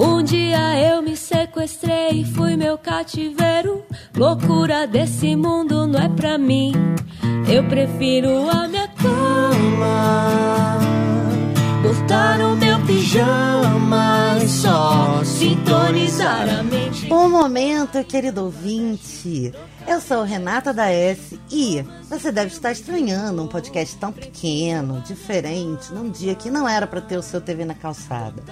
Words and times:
Um 0.00 0.22
dia 0.22 0.78
eu 0.92 1.02
me 1.02 1.16
sequestrei, 1.16 2.24
fui 2.24 2.56
meu 2.56 2.78
cativeiro. 2.78 3.82
Loucura 4.16 4.86
desse 4.86 5.34
mundo 5.34 5.88
não 5.88 5.98
é 5.98 6.08
pra 6.08 6.38
mim. 6.38 6.72
Eu 7.52 7.64
prefiro 7.64 8.48
a 8.48 8.68
minha 8.68 8.86
cama. 8.86 10.78
Botar 11.82 12.38
o 12.38 12.54
meu 12.54 12.78
pijama 12.86 14.38
e 14.40 14.48
só 14.48 15.24
sintonizar 15.24 16.48
a 16.48 16.62
mente. 16.62 17.06
Bom 17.06 17.28
momento, 17.28 18.04
querido 18.04 18.44
ouvinte. 18.44 19.52
Eu 19.84 20.00
sou 20.00 20.22
Renata 20.22 20.72
da 20.72 20.88
S 20.90 21.40
e 21.50 21.84
você 22.08 22.30
deve 22.30 22.52
estar 22.52 22.70
estranhando 22.70 23.42
um 23.42 23.48
podcast 23.48 23.96
tão 23.96 24.12
pequeno, 24.12 25.00
diferente, 25.00 25.92
num 25.92 26.08
dia 26.08 26.36
que 26.36 26.50
não 26.50 26.68
era 26.68 26.86
para 26.86 27.00
ter 27.00 27.16
o 27.16 27.22
seu 27.22 27.40
TV 27.40 27.64
na 27.64 27.74
calçada. 27.74 28.44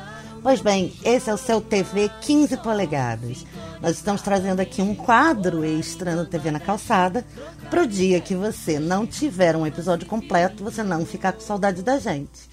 Pois 0.47 0.61
bem, 0.61 0.95
esse 1.03 1.29
é 1.29 1.35
o 1.35 1.37
seu 1.37 1.61
TV 1.61 2.09
15 2.21 2.59
polegadas. 2.59 3.45
Nós 3.83 3.97
estamos 3.97 4.23
trazendo 4.23 4.61
aqui 4.61 4.81
um 4.81 4.95
quadro 4.95 5.65
extra 5.65 6.15
no 6.15 6.25
TV 6.25 6.53
na 6.53 6.61
calçada 6.61 7.27
para 7.69 7.83
o 7.83 7.87
dia 7.87 8.21
que 8.21 8.37
você 8.37 8.79
não 8.79 9.05
tiver 9.05 9.57
um 9.57 9.67
episódio 9.67 10.07
completo, 10.07 10.63
você 10.63 10.85
não 10.85 11.05
ficar 11.05 11.33
com 11.33 11.41
saudade 11.41 11.83
da 11.83 11.99
gente. 11.99 12.49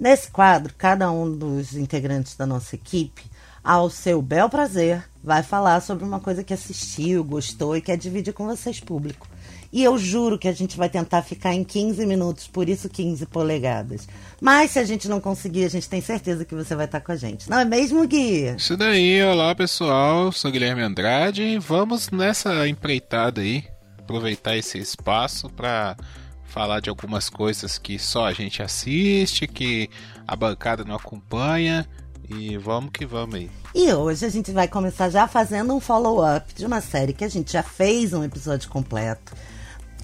Nesse 0.00 0.32
quadro, 0.32 0.74
cada 0.76 1.12
um 1.12 1.30
dos 1.30 1.76
integrantes 1.76 2.34
da 2.34 2.44
nossa 2.44 2.74
equipe, 2.74 3.22
ao 3.62 3.88
seu 3.88 4.20
bel 4.20 4.48
prazer, 4.48 5.08
vai 5.22 5.44
falar 5.44 5.80
sobre 5.80 6.04
uma 6.04 6.18
coisa 6.18 6.42
que 6.42 6.52
assistiu, 6.52 7.22
gostou 7.22 7.76
e 7.76 7.80
quer 7.80 7.96
dividir 7.96 8.34
com 8.34 8.48
vocês, 8.48 8.80
público. 8.80 9.28
E 9.72 9.82
eu 9.82 9.96
juro 9.96 10.38
que 10.38 10.48
a 10.48 10.52
gente 10.52 10.76
vai 10.76 10.88
tentar 10.88 11.22
ficar 11.22 11.54
em 11.54 11.64
15 11.64 12.04
minutos, 12.04 12.46
por 12.46 12.68
isso 12.68 12.90
15 12.90 13.24
polegadas. 13.26 14.06
Mas 14.40 14.72
se 14.72 14.78
a 14.78 14.84
gente 14.84 15.08
não 15.08 15.20
conseguir, 15.20 15.64
a 15.64 15.70
gente 15.70 15.88
tem 15.88 16.00
certeza 16.02 16.44
que 16.44 16.54
você 16.54 16.74
vai 16.74 16.84
estar 16.84 17.00
com 17.00 17.12
a 17.12 17.16
gente. 17.16 17.48
Não 17.48 17.58
é 17.58 17.64
mesmo, 17.64 18.06
Gui? 18.06 18.54
Isso 18.56 18.76
daí, 18.76 19.22
olá 19.22 19.54
pessoal, 19.54 20.30
sou 20.30 20.50
Guilherme 20.50 20.82
Andrade 20.82 21.42
e 21.42 21.58
vamos 21.58 22.10
nessa 22.10 22.68
empreitada 22.68 23.40
aí, 23.40 23.64
aproveitar 23.98 24.56
esse 24.56 24.76
espaço 24.78 25.48
para 25.48 25.96
falar 26.44 26.80
de 26.80 26.90
algumas 26.90 27.30
coisas 27.30 27.78
que 27.78 27.98
só 27.98 28.26
a 28.26 28.32
gente 28.34 28.62
assiste, 28.62 29.46
que 29.46 29.88
a 30.28 30.36
bancada 30.36 30.84
não 30.84 30.96
acompanha 30.96 31.88
e 32.28 32.58
vamos 32.58 32.90
que 32.92 33.06
vamos 33.06 33.36
aí. 33.36 33.50
E 33.74 33.90
hoje 33.90 34.26
a 34.26 34.28
gente 34.28 34.52
vai 34.52 34.68
começar 34.68 35.08
já 35.08 35.26
fazendo 35.26 35.74
um 35.74 35.80
follow-up 35.80 36.54
de 36.54 36.66
uma 36.66 36.82
série 36.82 37.14
que 37.14 37.24
a 37.24 37.28
gente 37.28 37.52
já 37.52 37.62
fez 37.62 38.12
um 38.12 38.22
episódio 38.22 38.68
completo, 38.68 39.32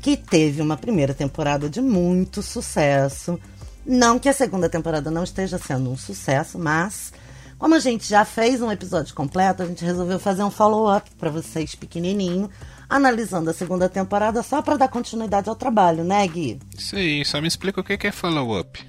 que 0.00 0.16
teve 0.16 0.62
uma 0.62 0.76
primeira 0.76 1.14
temporada 1.14 1.68
de 1.68 1.80
muito 1.80 2.42
sucesso. 2.42 3.38
Não 3.84 4.18
que 4.18 4.28
a 4.28 4.32
segunda 4.32 4.68
temporada 4.68 5.10
não 5.10 5.24
esteja 5.24 5.58
sendo 5.58 5.90
um 5.90 5.96
sucesso, 5.96 6.58
mas 6.58 7.12
como 7.58 7.74
a 7.74 7.80
gente 7.80 8.08
já 8.08 8.24
fez 8.24 8.62
um 8.62 8.70
episódio 8.70 9.14
completo, 9.14 9.62
a 9.62 9.66
gente 9.66 9.84
resolveu 9.84 10.18
fazer 10.18 10.44
um 10.44 10.50
follow-up 10.50 11.10
para 11.18 11.30
vocês 11.30 11.74
pequenininho, 11.74 12.48
analisando 12.88 13.50
a 13.50 13.52
segunda 13.54 13.88
temporada 13.88 14.42
só 14.42 14.62
para 14.62 14.76
dar 14.76 14.88
continuidade 14.88 15.48
ao 15.48 15.56
trabalho, 15.56 16.04
né, 16.04 16.26
Gui? 16.26 16.60
Isso 16.76 16.94
aí, 16.94 17.24
só 17.24 17.40
me 17.40 17.48
explica 17.48 17.80
o 17.80 17.84
que 17.84 18.06
é 18.06 18.12
follow-up. 18.12 18.86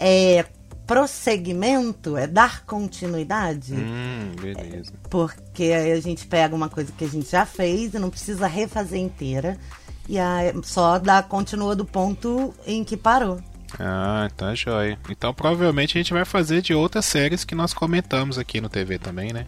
É 0.00 0.46
prosseguimento, 0.86 2.16
é 2.16 2.26
dar 2.26 2.64
continuidade. 2.64 3.74
Hum, 3.74 4.32
beleza. 4.40 4.90
Porque 5.10 5.64
aí 5.64 5.92
a 5.92 6.00
gente 6.00 6.26
pega 6.26 6.56
uma 6.56 6.70
coisa 6.70 6.90
que 6.96 7.04
a 7.04 7.08
gente 7.08 7.30
já 7.30 7.44
fez 7.44 7.92
e 7.92 7.98
não 7.98 8.08
precisa 8.08 8.46
refazer 8.46 8.98
inteira. 8.98 9.58
E 10.08 10.18
aí 10.18 10.52
só 10.62 10.98
dá 10.98 11.22
continua 11.22 11.76
do 11.76 11.84
ponto 11.84 12.54
em 12.66 12.82
que 12.82 12.96
parou. 12.96 13.40
Ah, 13.78 14.28
tá 14.36 14.54
joia. 14.54 14.98
Então 15.10 15.34
provavelmente 15.34 15.98
a 15.98 16.00
gente 16.00 16.12
vai 16.12 16.24
fazer 16.24 16.62
de 16.62 16.72
outras 16.72 17.04
séries 17.04 17.44
que 17.44 17.54
nós 17.54 17.74
comentamos 17.74 18.38
aqui 18.38 18.60
no 18.60 18.68
TV 18.68 18.98
também, 18.98 19.32
né? 19.32 19.46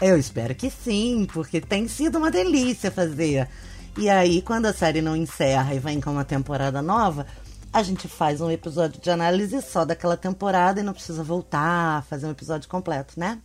Eu 0.00 0.16
espero 0.18 0.54
que 0.54 0.70
sim, 0.70 1.26
porque 1.32 1.60
tem 1.60 1.88
sido 1.88 2.18
uma 2.18 2.30
delícia 2.30 2.90
fazer. 2.90 3.48
E 3.96 4.10
aí, 4.10 4.42
quando 4.42 4.66
a 4.66 4.72
série 4.72 5.00
não 5.00 5.16
encerra 5.16 5.74
e 5.74 5.78
vem 5.78 6.02
com 6.02 6.10
uma 6.10 6.24
temporada 6.24 6.82
nova, 6.82 7.26
a 7.72 7.82
gente 7.82 8.06
faz 8.06 8.42
um 8.42 8.50
episódio 8.50 9.00
de 9.00 9.10
análise 9.10 9.62
só 9.62 9.86
daquela 9.86 10.16
temporada 10.16 10.80
e 10.80 10.82
não 10.82 10.92
precisa 10.92 11.24
voltar, 11.24 12.04
fazer 12.04 12.26
um 12.26 12.30
episódio 12.30 12.68
completo, 12.68 13.18
né? 13.18 13.40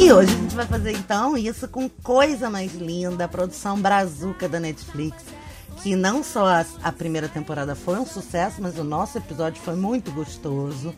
E 0.00 0.12
hoje 0.12 0.34
a 0.34 0.36
gente 0.36 0.56
vai 0.56 0.66
fazer 0.66 0.90
então 0.90 1.38
isso 1.38 1.68
com 1.68 1.88
coisa 1.88 2.50
mais 2.50 2.74
linda, 2.74 3.24
a 3.24 3.28
produção 3.28 3.80
brazuca 3.80 4.48
da 4.48 4.58
Netflix. 4.58 5.22
Que 5.80 5.94
não 5.94 6.24
só 6.24 6.44
a, 6.44 6.66
a 6.82 6.90
primeira 6.90 7.28
temporada 7.28 7.76
foi 7.76 8.00
um 8.00 8.04
sucesso, 8.04 8.56
mas 8.58 8.76
o 8.76 8.82
nosso 8.82 9.16
episódio 9.16 9.62
foi 9.62 9.76
muito 9.76 10.10
gostoso. 10.10 10.92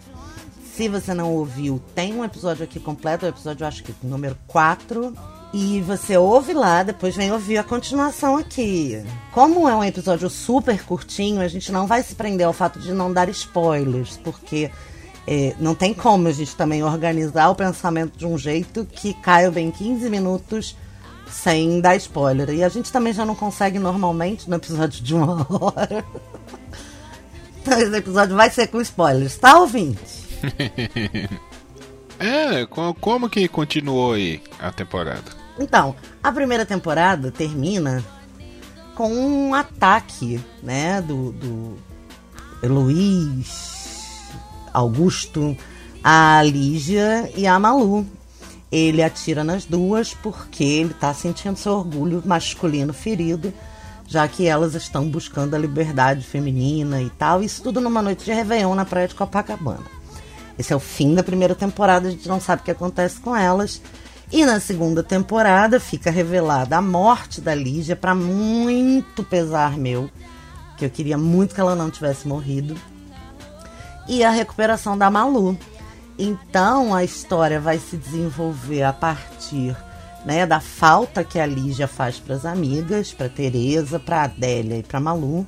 Se 0.74 0.88
você 0.88 1.12
não 1.12 1.34
ouviu, 1.34 1.78
tem 1.94 2.14
um 2.14 2.24
episódio 2.24 2.64
aqui 2.64 2.80
completo, 2.80 3.26
o 3.26 3.28
episódio 3.28 3.66
acho 3.66 3.84
que 3.84 3.94
número 4.02 4.38
4. 4.46 5.14
E 5.52 5.82
você 5.82 6.16
ouve 6.16 6.54
lá, 6.54 6.82
depois 6.82 7.14
vem 7.14 7.30
ouvir 7.30 7.58
a 7.58 7.62
continuação 7.62 8.38
aqui. 8.38 9.04
Como 9.32 9.68
é 9.68 9.76
um 9.76 9.84
episódio 9.84 10.30
super 10.30 10.82
curtinho, 10.82 11.42
a 11.42 11.48
gente 11.48 11.70
não 11.70 11.86
vai 11.86 12.02
se 12.02 12.14
prender 12.14 12.46
ao 12.46 12.54
fato 12.54 12.78
de 12.78 12.90
não 12.94 13.12
dar 13.12 13.28
spoilers, 13.28 14.16
porque 14.16 14.70
é, 15.26 15.54
não 15.60 15.74
tem 15.74 15.92
como 15.94 16.28
a 16.28 16.32
gente 16.32 16.54
também 16.56 16.82
organizar 16.82 17.48
o 17.50 17.54
pensamento 17.54 18.16
de 18.18 18.26
um 18.26 18.36
jeito 18.38 18.84
que 18.84 19.14
caia 19.14 19.50
bem 19.50 19.70
15 19.70 20.08
minutos 20.10 20.76
sem 21.30 21.80
dar 21.80 21.94
spoiler. 21.96 22.50
E 22.50 22.64
a 22.64 22.68
gente 22.68 22.90
também 22.90 23.12
já 23.12 23.24
não 23.24 23.34
consegue 23.34 23.78
normalmente 23.78 24.48
no 24.50 24.56
episódio 24.56 25.02
de 25.02 25.14
uma 25.14 25.46
hora. 25.50 26.04
Então 27.62 27.78
esse 27.78 27.94
episódio 27.96 28.34
vai 28.34 28.50
ser 28.50 28.66
com 28.68 28.80
spoilers, 28.80 29.36
tá, 29.36 29.58
ouvinte? 29.58 30.00
É, 32.22 32.66
co- 32.66 32.92
como 33.00 33.30
que 33.30 33.48
continuou 33.48 34.12
aí 34.12 34.42
a 34.58 34.70
temporada? 34.70 35.24
Então, 35.58 35.96
a 36.22 36.30
primeira 36.30 36.66
temporada 36.66 37.30
termina 37.30 38.04
com 38.94 39.10
um 39.10 39.54
ataque, 39.54 40.38
né, 40.62 41.00
do, 41.00 41.32
do 41.32 41.78
Luiz 42.62 43.79
Augusto, 44.72 45.56
a 46.02 46.42
Lígia 46.42 47.30
e 47.36 47.46
a 47.46 47.58
Malu. 47.58 48.06
Ele 48.70 49.02
atira 49.02 49.42
nas 49.42 49.64
duas 49.64 50.14
porque 50.14 50.62
ele 50.62 50.94
tá 50.94 51.12
sentindo 51.12 51.56
seu 51.56 51.72
orgulho 51.72 52.22
masculino 52.24 52.92
ferido, 52.92 53.52
já 54.06 54.26
que 54.28 54.46
elas 54.46 54.74
estão 54.74 55.08
buscando 55.08 55.54
a 55.54 55.58
liberdade 55.58 56.24
feminina 56.24 57.02
e 57.02 57.10
tal. 57.10 57.42
Isso 57.42 57.62
tudo 57.62 57.80
numa 57.80 58.00
noite 58.00 58.24
de 58.24 58.32
Réveillon 58.32 58.74
na 58.74 58.84
praia 58.84 59.08
de 59.08 59.14
Copacabana. 59.14 59.84
Esse 60.58 60.72
é 60.72 60.76
o 60.76 60.80
fim 60.80 61.14
da 61.14 61.22
primeira 61.22 61.54
temporada, 61.54 62.08
a 62.08 62.10
gente 62.10 62.28
não 62.28 62.40
sabe 62.40 62.62
o 62.62 62.64
que 62.64 62.70
acontece 62.70 63.18
com 63.18 63.34
elas. 63.34 63.80
E 64.32 64.44
na 64.44 64.60
segunda 64.60 65.02
temporada 65.02 65.80
fica 65.80 66.10
revelada 66.10 66.76
a 66.76 66.82
morte 66.82 67.40
da 67.40 67.52
Lígia, 67.52 67.96
para 67.96 68.14
muito 68.14 69.24
pesar 69.24 69.76
meu, 69.76 70.08
que 70.78 70.84
eu 70.84 70.90
queria 70.90 71.18
muito 71.18 71.54
que 71.54 71.60
ela 71.60 71.74
não 71.74 71.90
tivesse 71.90 72.28
morrido, 72.28 72.76
e 74.10 74.24
a 74.24 74.30
recuperação 74.30 74.98
da 74.98 75.08
Malu. 75.08 75.56
Então 76.18 76.92
a 76.92 77.04
história 77.04 77.60
vai 77.60 77.78
se 77.78 77.96
desenvolver 77.96 78.82
a 78.82 78.92
partir 78.92 79.76
né, 80.26 80.44
da 80.44 80.58
falta 80.58 81.22
que 81.22 81.38
a 81.38 81.46
Lígia 81.46 81.86
faz 81.86 82.18
para 82.18 82.34
as 82.34 82.44
amigas, 82.44 83.12
para 83.12 83.28
Teresa, 83.28 84.00
para 84.00 84.24
Adélia 84.24 84.78
e 84.78 84.82
para 84.82 84.98
Malu, 84.98 85.46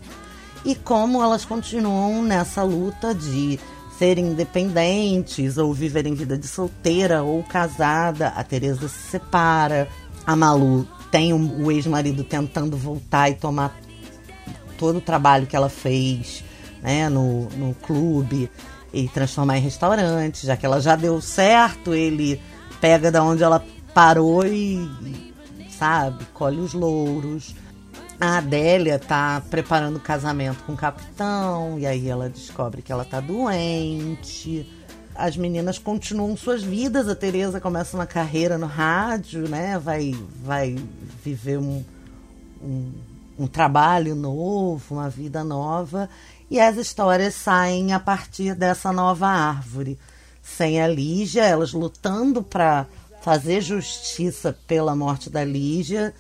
e 0.65 0.77
como 0.77 1.21
elas 1.21 1.45
continuam 1.45 2.23
nessa 2.23 2.63
luta 2.63 3.13
de 3.13 3.59
serem 3.99 4.29
independentes 4.29 5.59
ou 5.59 5.75
viverem 5.75 6.15
vida 6.15 6.39
de 6.39 6.47
solteira 6.47 7.25
ou 7.25 7.43
casada. 7.43 8.29
A 8.29 8.45
Teresa 8.45 8.89
se 8.89 9.11
separa, 9.11 9.89
a 10.25 10.37
Malu 10.37 10.87
tem 11.11 11.33
o 11.33 11.71
ex-marido 11.71 12.23
tentando 12.23 12.77
voltar 12.77 13.29
e 13.29 13.35
tomar 13.35 13.77
todo 14.79 14.99
o 14.99 15.03
trabalho 15.03 15.49
que 15.49 15.57
ela 15.57 15.69
fez 15.69 16.45
né, 16.83 17.09
no, 17.09 17.49
no 17.51 17.75
clube 17.75 18.51
e 18.93 19.09
transformar 19.09 19.57
em 19.57 19.63
restaurante, 19.63 20.47
já 20.47 20.57
que 20.57 20.67
ela 20.67 20.81
já 20.81 20.97
deu 20.97 21.21
certo, 21.21 21.95
ele 21.95 22.41
pega 22.81 23.11
da 23.11 23.23
onde 23.23 23.43
ela 23.43 23.65
parou 23.95 24.45
e, 24.45 24.87
sabe, 25.71 26.25
colhe 26.35 26.61
os 26.61 26.75
louros. 26.75 27.55
A 28.21 28.39
Adélia 28.39 28.99
tá 28.99 29.43
preparando 29.51 29.97
o 29.97 30.01
casamento 30.01 30.63
com 30.65 30.75
o 30.75 30.77
capitão, 30.77 31.79
e 31.79 31.87
aí 31.87 32.09
ela 32.09 32.29
descobre 32.29 32.83
que 32.83 32.93
ela 32.93 33.05
tá 33.05 33.21
doente. 33.21 34.69
As 35.15 35.37
meninas 35.37 35.79
continuam 35.79 36.37
suas 36.37 36.63
vidas, 36.63 37.09
a 37.09 37.15
Tereza 37.15 37.61
começa 37.61 37.97
uma 37.97 38.07
carreira 38.07 38.57
no 38.57 38.67
rádio, 38.67 39.49
né? 39.49 39.79
Vai, 39.79 40.15
vai 40.43 40.77
viver 41.25 41.59
um, 41.59 41.85
um, 42.63 42.93
um 43.39 43.47
trabalho 43.47 44.15
novo, 44.15 44.95
uma 44.95 45.09
vida 45.11 45.43
nova. 45.43 46.09
E 46.53 46.61
as 46.61 46.77
histórias 46.77 47.35
saem 47.35 47.95
a 47.95 47.99
partir 47.99 48.55
dessa 48.55 48.93
nova 48.93 49.27
árvore. 49.27 49.99
Sem 50.43 50.83
a 50.83 50.87
Lígia, 50.87 51.47
elas 51.47 51.73
lutando 51.73 52.43
para 52.43 52.87
fazer 53.23 53.63
justiça 53.63 54.55
pela 54.67 54.95
morte 54.95 55.31
da 55.31 55.43
Lígia, 55.43 56.13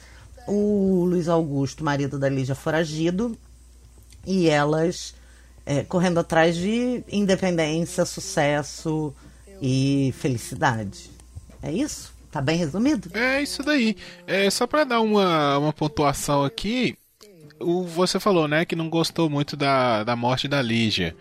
o 0.48 1.04
Luiz 1.04 1.28
Augusto, 1.28 1.84
marido 1.84 2.18
da 2.18 2.30
Lígia, 2.30 2.54
foragido, 2.54 3.36
e 4.26 4.48
elas 4.48 5.14
é, 5.66 5.82
correndo 5.82 6.20
atrás 6.20 6.56
de 6.56 7.04
independência, 7.12 8.06
sucesso 8.06 9.14
e 9.60 10.14
felicidade. 10.16 11.10
É 11.62 11.70
isso? 11.70 12.10
Tá 12.30 12.40
bem 12.40 12.56
resumido? 12.56 13.10
É 13.12 13.42
isso 13.42 13.62
daí. 13.62 13.98
É, 14.26 14.48
só 14.48 14.66
para 14.66 14.84
dar 14.84 15.02
uma, 15.02 15.58
uma 15.58 15.72
pontuação 15.74 16.42
aqui, 16.42 16.96
o, 17.62 17.84
você 17.84 18.20
falou, 18.20 18.46
né, 18.46 18.64
que 18.64 18.76
não 18.76 18.88
gostou 18.88 19.30
muito 19.30 19.56
da, 19.56 20.04
da 20.04 20.16
morte 20.16 20.48
da 20.48 20.60
Lígia. 20.60 21.16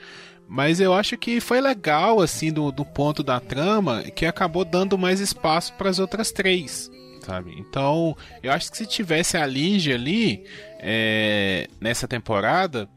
Mas 0.48 0.82
eu 0.82 0.94
acho 0.94 1.18
que 1.18 1.40
foi 1.40 1.62
legal, 1.62 2.20
assim, 2.20 2.52
do, 2.52 2.72
do 2.72 2.84
ponto 2.84 3.24
da 3.24 3.40
trama, 3.40 4.04
que 4.04 4.26
acabou 4.26 4.66
dando 4.66 4.98
mais 4.98 5.22
espaço 5.22 5.72
para 5.74 5.90
as 5.90 5.98
outras 5.98 6.32
três, 6.32 6.92
sabe? 7.26 7.56
Então, 7.58 8.18
eu 8.44 8.52
acho 8.52 8.70
que 8.70 8.78
se 8.78 8.86
tivesse 8.86 9.38
a 9.38 9.46
Lígia 9.46 9.96
ali, 9.96 10.44
é, 10.78 11.70
nessa 11.80 12.06
temporada, 12.06 12.90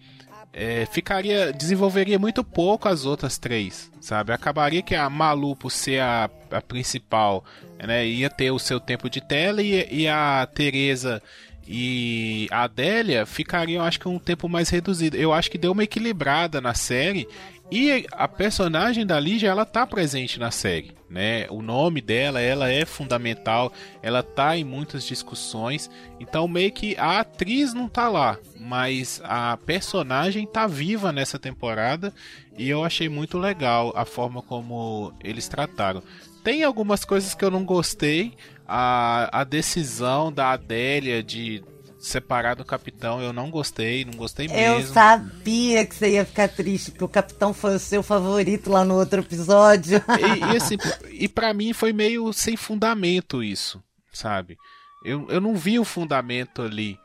é, 0.52 0.86
ficaria 0.86 1.52
desenvolveria 1.52 2.18
muito 2.18 2.44
pouco 2.44 2.88
as 2.88 3.04
outras 3.04 3.38
três, 3.38 3.90
sabe? 4.00 4.32
Acabaria 4.32 4.82
que 4.82 4.94
a 4.94 5.10
Malu, 5.10 5.56
por 5.56 5.70
ser 5.70 6.00
a, 6.00 6.30
a 6.50 6.60
principal, 6.60 7.44
né, 7.78 8.06
ia 8.06 8.30
ter 8.30 8.52
o 8.52 8.58
seu 8.58 8.78
tempo 8.78 9.10
de 9.10 9.20
tela 9.20 9.60
e, 9.62 9.86
e 9.90 10.08
a 10.08 10.48
Teresa 10.52 11.20
e 11.66 12.46
a 12.50 12.64
Adélia 12.64 13.24
ficariam, 13.24 13.84
acho 13.84 13.98
que, 13.98 14.08
um 14.08 14.18
tempo 14.18 14.48
mais 14.48 14.68
reduzido. 14.68 15.16
Eu 15.16 15.32
acho 15.32 15.50
que 15.50 15.58
deu 15.58 15.72
uma 15.72 15.84
equilibrada 15.84 16.60
na 16.60 16.74
série 16.74 17.26
e 17.70 18.06
a 18.12 18.28
personagem 18.28 19.06
da 19.06 19.18
Lígia, 19.18 19.48
ela 19.48 19.64
tá 19.64 19.86
presente 19.86 20.38
na 20.38 20.50
série, 20.50 20.92
né? 21.08 21.46
O 21.48 21.62
nome 21.62 22.00
dela, 22.00 22.40
ela 22.40 22.70
é 22.70 22.84
fundamental, 22.84 23.72
ela 24.02 24.22
tá 24.22 24.56
em 24.56 24.64
muitas 24.64 25.04
discussões. 25.04 25.90
Então 26.20 26.46
meio 26.46 26.70
que 26.70 26.94
a 26.98 27.20
atriz 27.20 27.72
não 27.72 27.88
tá 27.88 28.08
lá, 28.08 28.38
mas 28.60 29.20
a 29.24 29.56
personagem 29.56 30.46
tá 30.46 30.66
viva 30.66 31.10
nessa 31.10 31.38
temporada 31.38 32.12
e 32.56 32.68
eu 32.68 32.84
achei 32.84 33.08
muito 33.08 33.38
legal 33.38 33.92
a 33.96 34.04
forma 34.04 34.42
como 34.42 35.12
eles 35.22 35.48
trataram. 35.48 36.02
Tem 36.44 36.62
algumas 36.62 37.06
coisas 37.06 37.34
que 37.34 37.42
eu 37.42 37.50
não 37.50 37.64
gostei, 37.64 38.34
a, 38.66 39.40
a 39.40 39.44
decisão 39.44 40.32
da 40.32 40.52
Adélia 40.52 41.22
de 41.22 41.62
separar 42.04 42.54
do 42.54 42.64
capitão, 42.64 43.22
eu 43.22 43.32
não 43.32 43.50
gostei, 43.50 44.04
não 44.04 44.12
gostei 44.12 44.46
mesmo. 44.46 44.80
Eu 44.80 44.92
sabia 44.92 45.86
que 45.86 45.94
você 45.94 46.10
ia 46.10 46.24
ficar 46.24 46.48
triste, 46.48 46.90
porque 46.90 47.04
o 47.04 47.08
capitão 47.08 47.54
foi 47.54 47.76
o 47.76 47.78
seu 47.78 48.02
favorito 48.02 48.70
lá 48.70 48.84
no 48.84 48.94
outro 48.94 49.20
episódio. 49.20 50.02
E, 50.20 50.52
e 50.52 50.56
assim, 50.56 50.76
e 51.10 51.28
para 51.28 51.54
mim 51.54 51.72
foi 51.72 51.92
meio 51.92 52.32
sem 52.32 52.56
fundamento 52.56 53.42
isso, 53.42 53.82
sabe? 54.12 54.56
Eu, 55.04 55.26
eu 55.30 55.40
não 55.40 55.54
vi 55.54 55.78
o 55.78 55.84
fundamento 55.84 56.62
ali. 56.62 56.98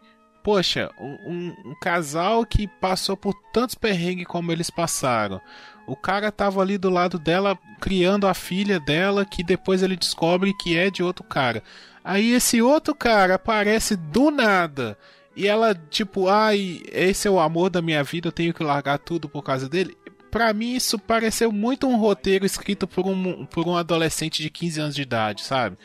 Poxa, 0.44 0.90
um, 1.00 1.32
um, 1.32 1.56
um 1.72 1.76
casal 1.82 2.46
que 2.46 2.68
passou 2.68 3.16
por 3.16 3.34
tantos 3.54 3.76
perrengues 3.76 4.26
como 4.26 4.52
eles 4.52 4.70
passaram. 4.70 5.40
O 5.90 5.96
cara 5.96 6.32
tava 6.32 6.62
ali 6.62 6.78
do 6.78 6.90
lado 6.90 7.18
dela 7.18 7.58
criando 7.80 8.28
a 8.28 8.34
filha 8.34 8.80
dela, 8.80 9.26
que 9.26 9.44
depois 9.44 9.82
ele 9.82 9.96
descobre 9.96 10.54
que 10.54 10.78
é 10.78 10.90
de 10.92 11.02
outro 11.02 11.24
cara. 11.24 11.64
Aí 12.04 12.32
esse 12.34 12.62
outro 12.62 12.94
cara 12.94 13.36
aparece 13.36 13.96
do 13.96 14.30
nada. 14.30 14.98
E 15.36 15.48
ela, 15.48 15.74
tipo, 15.74 16.28
ai, 16.28 16.82
esse 16.92 17.28
é 17.28 17.32
o 17.32 17.40
amor 17.40 17.70
da 17.70 17.82
minha 17.82 18.04
vida, 18.04 18.28
eu 18.28 18.32
tenho 18.32 18.54
que 18.54 18.64
largar 18.64 19.00
tudo 19.00 19.30
por 19.30 19.42
causa 19.42 19.70
dele. 19.70 19.98
Pra 20.30 20.54
mim, 20.54 20.76
isso 20.76 21.00
pareceu 21.00 21.52
muito 21.52 21.88
um 21.88 21.98
roteiro 21.98 22.46
escrito 22.46 22.88
por 22.88 23.08
um, 23.08 23.46
por 23.46 23.68
um 23.68 23.76
adolescente 23.76 24.44
de 24.44 24.50
15 24.50 24.82
anos 24.82 24.96
de 24.96 25.02
idade, 25.02 25.44
sabe? 25.44 25.78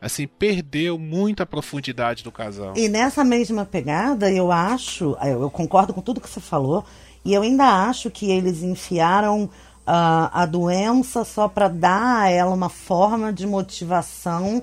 Assim, 0.00 0.26
perdeu 0.26 0.98
muito 0.98 1.42
a 1.42 1.46
profundidade 1.46 2.24
do 2.24 2.32
casal. 2.32 2.74
E 2.76 2.88
nessa 2.88 3.22
mesma 3.22 3.64
pegada, 3.64 4.32
eu 4.32 4.50
acho, 4.50 5.16
eu 5.22 5.48
concordo 5.48 5.94
com 5.94 6.00
tudo 6.00 6.20
que 6.20 6.28
você 6.28 6.40
falou, 6.40 6.84
e 7.24 7.32
eu 7.34 7.42
ainda 7.42 7.64
acho 7.88 8.10
que 8.10 8.30
eles 8.30 8.62
enfiaram 8.62 9.44
uh, 9.44 9.50
a 10.32 10.46
doença 10.46 11.24
só 11.24 11.48
para 11.48 11.68
dar 11.68 12.22
a 12.22 12.30
ela 12.30 12.50
uma 12.50 12.68
forma 12.68 13.32
de 13.32 13.46
motivação 13.46 14.62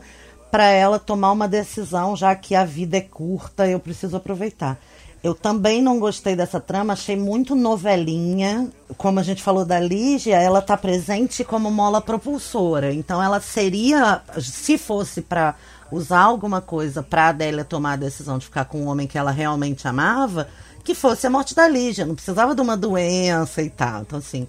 para 0.52 0.66
ela 0.66 0.98
tomar 0.98 1.32
uma 1.32 1.48
decisão, 1.48 2.16
já 2.16 2.36
que 2.36 2.56
a 2.56 2.66
vida 2.66 2.98
é 2.98 3.02
curta, 3.02 3.68
eu 3.68 3.80
preciso 3.80 4.18
aproveitar. 4.18 4.80
Eu 5.22 5.36
também 5.36 5.82
não 5.82 6.00
gostei 6.00 6.36
dessa 6.36 6.62
trama, 6.62 6.94
achei 6.94 7.16
muito 7.16 7.54
novelinha. 7.54 8.70
Como 8.98 9.20
a 9.20 9.24
gente 9.24 9.44
falou 9.44 9.66
da 9.66 9.80
Lígia, 9.80 10.38
ela 10.38 10.60
está 10.60 10.78
presente 10.78 11.44
como 11.44 11.70
mola 11.70 12.00
propulsora. 12.00 12.94
Então 12.94 13.22
ela 13.22 13.42
seria, 13.42 14.22
se 14.40 14.78
fosse 14.78 15.22
para 15.22 15.56
usar 15.92 16.22
alguma 16.22 16.62
coisa 16.62 17.04
para 17.04 17.30
Adélia 17.30 17.66
tomar 17.66 17.94
a 17.94 17.98
decisão 17.98 18.38
de 18.38 18.46
ficar 18.46 18.66
com 18.66 18.82
um 18.82 18.88
homem 18.88 19.08
que 19.08 19.18
ela 19.18 19.32
realmente 19.32 19.88
amava, 19.88 20.48
que 20.90 20.96
fosse 20.96 21.28
a 21.28 21.30
morte 21.30 21.54
da 21.54 21.68
Lígia. 21.68 22.04
Não 22.06 22.16
precisava 22.16 22.56
de 22.56 22.62
uma 22.62 22.76
doença 22.76 23.62
e 23.62 23.70
tal. 23.70 24.02
Então, 24.02 24.18
assim, 24.18 24.48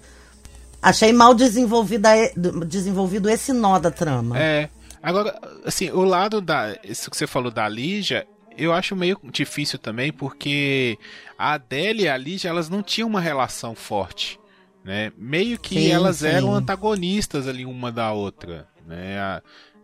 achei 0.81 1.13
mal 1.13 1.35
desenvolvido 1.35 3.29
esse 3.29 3.53
nó 3.53 3.77
da 3.77 3.91
trama. 3.91 4.39
É, 4.39 4.69
Agora, 5.03 5.39
assim, 5.65 5.89
o 5.89 6.03
lado 6.03 6.39
da. 6.41 6.77
Isso 6.83 7.09
que 7.09 7.17
você 7.17 7.25
falou 7.25 7.51
da 7.51 7.67
Lígia, 7.67 8.27
eu 8.55 8.71
acho 8.71 8.95
meio 8.95 9.19
difícil 9.31 9.79
também, 9.79 10.11
porque 10.11 10.97
a 11.37 11.53
Adélia 11.53 12.05
e 12.05 12.09
a 12.09 12.17
Lígia, 12.17 12.49
elas 12.49 12.69
não 12.69 12.83
tinham 12.83 13.09
uma 13.09 13.19
relação 13.21 13.73
forte. 13.73 14.39
Né? 14.83 15.11
Meio 15.17 15.59
que 15.59 15.75
sim, 15.75 15.91
elas 15.91 16.17
sim. 16.17 16.27
eram 16.27 16.53
antagonistas 16.53 17.47
ali 17.47 17.65
uma 17.65 17.91
da 17.91 18.11
outra. 18.11 18.67
Né? 18.85 19.19
A, 19.19 19.41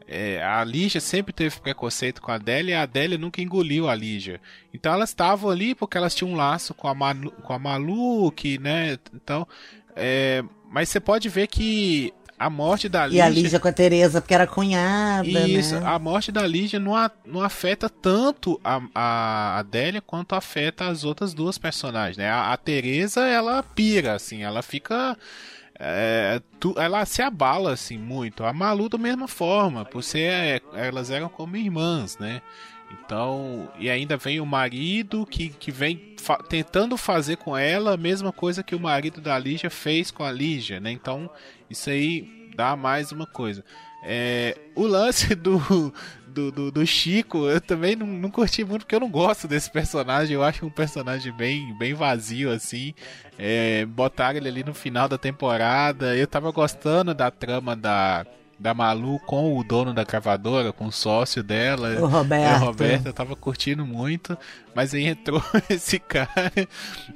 é, 0.08 0.42
a 0.42 0.64
Lígia 0.64 1.02
sempre 1.02 1.34
teve 1.34 1.60
preconceito 1.60 2.22
com 2.22 2.32
a 2.32 2.36
Adélia 2.36 2.72
e 2.72 2.76
a 2.76 2.84
Adélia 2.84 3.18
nunca 3.18 3.42
engoliu 3.42 3.90
a 3.90 3.96
Lígia. 3.96 4.40
Então 4.74 4.94
elas 4.94 5.10
estavam 5.10 5.50
ali 5.50 5.76
porque 5.76 5.98
elas 5.98 6.16
tinham 6.16 6.32
um 6.32 6.36
laço 6.36 6.74
com 6.74 6.88
a, 6.88 6.94
Manu, 6.94 7.32
com 7.32 7.54
a 7.54 7.60
Malu, 7.60 8.32
que, 8.32 8.58
né? 8.58 8.98
Então. 9.14 9.48
É, 9.96 10.44
mas 10.70 10.90
você 10.90 11.00
pode 11.00 11.28
ver 11.28 11.48
que 11.48 12.14
a 12.40 12.50
morte 12.50 12.88
da 12.88 13.06
Lígia. 13.08 13.20
E 13.20 13.22
a 13.22 13.30
Lígia 13.30 13.60
com 13.60 13.68
a 13.68 13.74
Tereza, 13.74 14.22
porque 14.22 14.34
era 14.34 14.46
cunhada. 14.46 15.28
Isso, 15.28 15.80
né? 15.80 15.82
a 15.86 15.98
morte 15.98 16.32
da 16.32 16.46
Lígia 16.46 16.80
não, 16.80 16.96
a, 16.96 17.10
não 17.26 17.42
afeta 17.42 17.90
tanto 17.90 18.60
a, 18.64 18.82
a 18.94 19.60
Adélia 19.60 20.02
quanto 20.02 20.36
afeta 20.36 20.88
as 20.88 21.04
outras 21.04 21.34
duas 21.34 21.58
personagens, 21.58 22.18
né? 22.18 22.30
A, 22.30 22.54
a 22.54 22.58
Tereza, 22.58 23.22
ela 23.22 23.64
pira, 23.64 24.14
assim, 24.16 24.44
ela 24.44 24.62
fica. 24.62 25.18
É, 25.80 26.42
tu, 26.60 26.74
ela 26.78 27.06
se 27.06 27.22
abala 27.22 27.74
assim 27.74 27.98
muito. 27.98 28.44
A 28.44 28.52
Malu 28.52 28.90
da 28.90 28.98
mesma 28.98 29.28
forma, 29.28 29.86
por 29.86 30.04
ser 30.04 30.32
é, 30.32 30.62
elas 30.74 31.12
eram 31.12 31.30
como 31.30 31.56
irmãs, 31.56 32.18
né? 32.18 32.42
Então, 32.92 33.70
e 33.78 33.90
ainda 33.90 34.18
vem 34.18 34.40
o 34.40 34.46
marido 34.46 35.26
que, 35.26 35.50
que 35.50 35.72
vem 35.72 36.16
fa 36.18 36.38
tentando 36.38 36.98
fazer 36.98 37.38
com 37.38 37.56
ela 37.56 37.94
a 37.94 37.98
mesma 37.98 38.32
coisa 38.32 38.64
que 38.64 38.76
o 38.76 38.80
marido 38.80 39.20
da 39.22 39.38
Lígia 39.38 39.70
fez 39.70 40.10
com 40.10 40.24
a 40.24 40.32
Lígia, 40.32 40.80
né? 40.80 40.92
Então, 40.92 41.30
isso 41.70 41.90
aí 41.90 42.50
dá 42.56 42.76
mais 42.76 43.12
uma 43.12 43.28
coisa. 43.28 43.64
É, 44.04 44.58
o 44.76 44.86
lance 44.86 45.34
do, 45.36 45.94
do, 46.28 46.52
do, 46.52 46.72
do, 46.72 46.86
Chico, 46.86 47.48
eu 47.48 47.60
também 47.60 47.96
não, 47.96 48.06
não 48.06 48.30
curti 48.30 48.64
muito 48.64 48.82
porque 48.82 48.96
eu 48.96 49.00
não 49.00 49.10
gosto 49.10 49.48
desse 49.48 49.72
personagem. 49.72 50.36
Eu 50.36 50.44
acho 50.44 50.66
um 50.66 50.70
personagem 50.70 51.32
bem, 51.34 51.76
bem 51.78 51.94
vazio, 51.94 52.52
assim. 52.52 52.94
É, 53.38 53.86
botaram 53.86 54.38
ele 54.38 54.48
ali 54.48 54.64
no 54.64 54.74
final 54.74 55.08
da 55.08 55.18
temporada. 55.18 56.16
Eu 56.16 56.28
tava 56.28 56.52
gostando 56.52 57.14
da 57.14 57.32
trama 57.32 57.76
da, 57.76 58.26
da 58.60 58.74
Malu 58.74 59.20
com 59.20 59.58
o 59.58 59.64
dono 59.64 59.94
da 59.94 60.06
cavadora, 60.06 60.72
com 60.72 60.86
o 60.86 60.92
sócio 60.92 61.44
dela. 61.44 61.90
O 62.00 62.06
Roberto. 62.06 62.54
É, 62.54 62.56
o 62.56 62.66
Roberto, 62.66 63.06
eu 63.08 63.14
tava 63.14 63.36
curtindo 63.36 63.86
muito. 63.86 64.38
Mas 64.76 64.94
aí 64.94 65.08
entrou 65.08 65.42
esse 65.70 66.00
cara. 66.00 66.52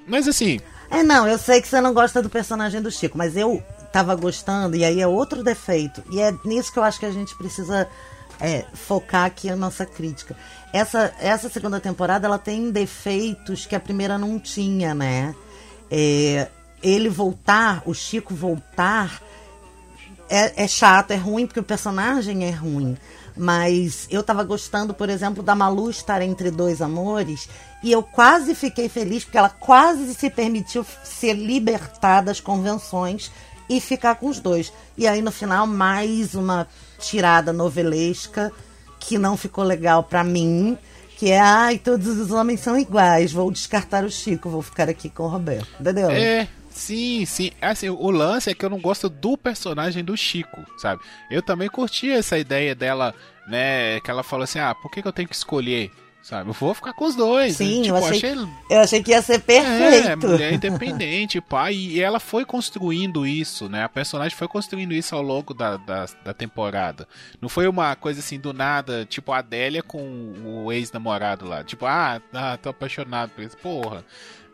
Mas 0.07 0.27
assim. 0.27 0.59
É, 0.89 1.03
não, 1.03 1.27
eu 1.27 1.37
sei 1.37 1.61
que 1.61 1.67
você 1.67 1.79
não 1.79 1.93
gosta 1.93 2.21
do 2.21 2.29
personagem 2.29 2.81
do 2.81 2.91
Chico, 2.91 3.17
mas 3.17 3.37
eu 3.37 3.63
tava 3.91 4.15
gostando, 4.15 4.75
e 4.75 4.85
aí 4.85 5.01
é 5.01 5.07
outro 5.07 5.43
defeito. 5.43 6.03
E 6.11 6.19
é 6.19 6.33
nisso 6.45 6.71
que 6.71 6.79
eu 6.79 6.83
acho 6.83 6.99
que 6.99 7.05
a 7.05 7.11
gente 7.11 7.35
precisa 7.35 7.87
é, 8.39 8.65
focar 8.73 9.25
aqui 9.25 9.49
a 9.49 9.55
nossa 9.55 9.85
crítica. 9.85 10.35
Essa, 10.73 11.13
essa 11.19 11.49
segunda 11.49 11.79
temporada 11.79 12.25
ela 12.25 12.39
tem 12.39 12.71
defeitos 12.71 13.65
que 13.65 13.75
a 13.75 13.79
primeira 13.79 14.17
não 14.17 14.39
tinha, 14.39 14.95
né? 14.95 15.35
É, 15.89 16.47
ele 16.81 17.09
voltar, 17.09 17.83
o 17.85 17.93
Chico 17.93 18.33
voltar, 18.33 19.21
é, 20.29 20.63
é 20.63 20.67
chato, 20.67 21.11
é 21.11 21.15
ruim, 21.17 21.45
porque 21.45 21.59
o 21.59 21.63
personagem 21.63 22.45
é 22.45 22.51
ruim. 22.51 22.97
Mas 23.35 24.07
eu 24.09 24.23
tava 24.23 24.43
gostando, 24.43 24.93
por 24.93 25.09
exemplo, 25.09 25.43
da 25.43 25.55
Malu 25.55 25.89
estar 25.89 26.21
entre 26.21 26.49
dois 26.49 26.81
amores. 26.81 27.47
E 27.83 27.91
eu 27.91 28.03
quase 28.03 28.55
fiquei 28.55 28.89
feliz 28.89 29.23
porque 29.23 29.37
ela 29.37 29.49
quase 29.49 30.13
se 30.13 30.29
permitiu 30.29 30.85
ser 31.03 31.33
libertada 31.33 32.27
das 32.27 32.39
convenções 32.39 33.31
e 33.69 33.79
ficar 33.79 34.15
com 34.15 34.27
os 34.27 34.39
dois. 34.39 34.71
E 34.97 35.07
aí 35.07 35.21
no 35.21 35.31
final, 35.31 35.65
mais 35.65 36.35
uma 36.35 36.67
tirada 36.99 37.51
novelesca 37.53 38.51
que 38.99 39.17
não 39.17 39.35
ficou 39.35 39.63
legal 39.63 40.03
para 40.03 40.23
mim. 40.23 40.77
Que 41.17 41.31
é, 41.31 41.39
ai, 41.39 41.77
todos 41.77 42.07
os 42.07 42.31
homens 42.31 42.61
são 42.61 42.77
iguais, 42.77 43.31
vou 43.31 43.51
descartar 43.51 44.03
o 44.03 44.09
Chico, 44.09 44.49
vou 44.49 44.61
ficar 44.61 44.89
aqui 44.89 45.07
com 45.07 45.23
o 45.23 45.27
Roberto. 45.27 45.67
Entendeu? 45.79 46.09
É, 46.09 46.47
Sim, 46.71 47.25
sim. 47.25 47.51
Assim, 47.61 47.89
o 47.89 48.09
lance 48.09 48.49
é 48.49 48.53
que 48.53 48.65
eu 48.65 48.69
não 48.69 48.79
gosto 48.79 49.09
do 49.09 49.37
personagem 49.37 50.03
do 50.03 50.15
Chico, 50.15 50.65
sabe? 50.77 51.01
Eu 51.29 51.41
também 51.41 51.69
curti 51.69 52.09
essa 52.09 52.37
ideia 52.37 52.73
dela, 52.73 53.13
né? 53.47 53.99
Que 53.99 54.09
ela 54.09 54.23
falou 54.23 54.45
assim: 54.45 54.59
ah, 54.59 54.73
por 54.73 54.89
que, 54.89 55.01
que 55.01 55.07
eu 55.07 55.13
tenho 55.13 55.27
que 55.27 55.35
escolher? 55.35 55.91
Sabe? 56.21 56.49
Eu 56.49 56.53
vou 56.53 56.73
ficar 56.73 56.93
com 56.93 57.05
os 57.05 57.15
dois. 57.15 57.57
Sim, 57.57 57.81
tipo, 57.81 57.95
eu, 57.95 58.05
achei, 58.05 58.31
achei, 58.31 58.47
eu 58.69 58.79
achei 58.79 59.03
que 59.03 59.11
ia 59.11 59.21
ser 59.23 59.39
perfeito. 59.39 60.07
É, 60.07 60.15
mulher 60.15 60.53
independente, 60.53 61.41
pai. 61.41 61.73
E 61.73 61.99
ela 61.99 62.19
foi 62.19 62.45
construindo 62.45 63.25
isso, 63.25 63.67
né? 63.67 63.83
A 63.83 63.89
personagem 63.89 64.37
foi 64.37 64.47
construindo 64.47 64.93
isso 64.93 65.15
ao 65.15 65.21
longo 65.21 65.53
da, 65.53 65.77
da, 65.77 66.05
da 66.23 66.33
temporada. 66.33 67.07
Não 67.41 67.49
foi 67.49 67.67
uma 67.67 67.95
coisa 67.95 68.19
assim 68.19 68.39
do 68.39 68.53
nada, 68.53 69.03
tipo 69.05 69.31
a 69.31 69.39
Adélia 69.39 69.81
com 69.81 70.33
o 70.45 70.71
ex-namorado 70.71 71.45
lá. 71.45 71.63
Tipo, 71.63 71.87
ah, 71.87 72.21
ah, 72.33 72.57
tô 72.57 72.69
apaixonado 72.69 73.31
por 73.31 73.43
isso. 73.43 73.57
Porra. 73.57 74.05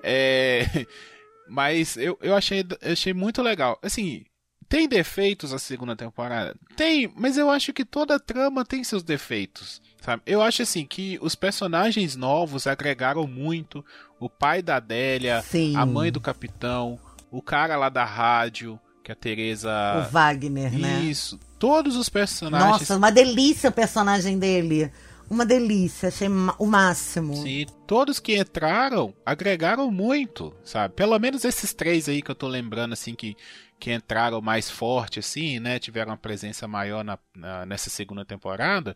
É. 0.02 0.86
Mas 1.50 1.96
eu, 1.98 2.18
eu 2.22 2.36
achei, 2.36 2.66
achei 2.82 3.14
muito 3.14 3.42
legal. 3.42 3.78
Assim, 3.82 4.26
tem 4.70 4.88
defeitos 4.88 5.54
a 5.54 5.60
segunda 5.60 5.96
temporada? 5.96 6.56
Tem, 6.76 7.12
mas 7.16 7.38
eu 7.38 7.50
acho 7.50 7.72
que 7.74 7.86
toda 7.86 8.20
trama 8.20 8.66
tem 8.66 8.84
seus 8.84 9.04
defeitos. 9.04 9.82
Sabe? 10.02 10.22
Eu 10.26 10.42
acho 10.42 10.62
assim 10.62 10.86
que 10.86 11.18
os 11.22 11.36
personagens 11.36 12.16
novos 12.16 12.68
agregaram 12.68 13.26
muito. 13.28 13.84
O 14.20 14.30
pai 14.30 14.62
da 14.62 14.78
Adélia, 14.78 15.42
Sim. 15.42 15.76
a 15.76 15.86
mãe 15.86 16.12
do 16.12 16.20
capitão, 16.20 17.00
o 17.32 17.42
cara 17.42 17.76
lá 17.78 17.90
da 17.90 18.04
rádio, 18.04 18.80
que 19.04 19.12
é 19.12 19.14
a 19.14 19.16
Teresa. 19.16 19.70
O 20.08 20.12
Wagner, 20.12 20.74
Isso. 20.74 20.82
né? 20.82 21.00
Isso. 21.02 21.40
Todos 21.60 21.96
os 21.96 22.10
personagens. 22.10 22.72
Nossa, 22.72 22.98
uma 22.98 23.12
delícia 23.12 23.70
o 23.70 23.74
personagem 23.74 24.38
dele 24.38 24.92
uma 25.30 25.46
delícia, 25.46 26.10
achei 26.10 26.28
o 26.28 26.66
máximo. 26.66 27.36
Sim, 27.36 27.66
todos 27.86 28.20
que 28.20 28.38
entraram 28.38 29.14
agregaram 29.26 29.92
muito, 29.92 30.54
sabe? 30.64 30.94
Pelo 30.96 31.18
menos 31.20 31.44
esses 31.44 31.74
três 31.74 32.08
aí 32.08 32.22
que 32.22 32.32
eu 32.32 32.36
tô 32.36 32.48
lembrando, 32.48 32.94
assim, 32.94 33.14
que, 33.14 33.36
que 33.80 33.94
entraram 33.94 34.42
mais 34.42 34.70
forte, 34.70 35.20
assim, 35.20 35.60
né? 35.60 35.80
Tiveram 35.80 36.12
uma 36.12 36.18
presença 36.18 36.68
maior 36.68 37.04
na, 37.04 37.20
na 37.36 37.66
nessa 37.66 37.90
segunda 37.90 38.24
temporada. 38.24 38.96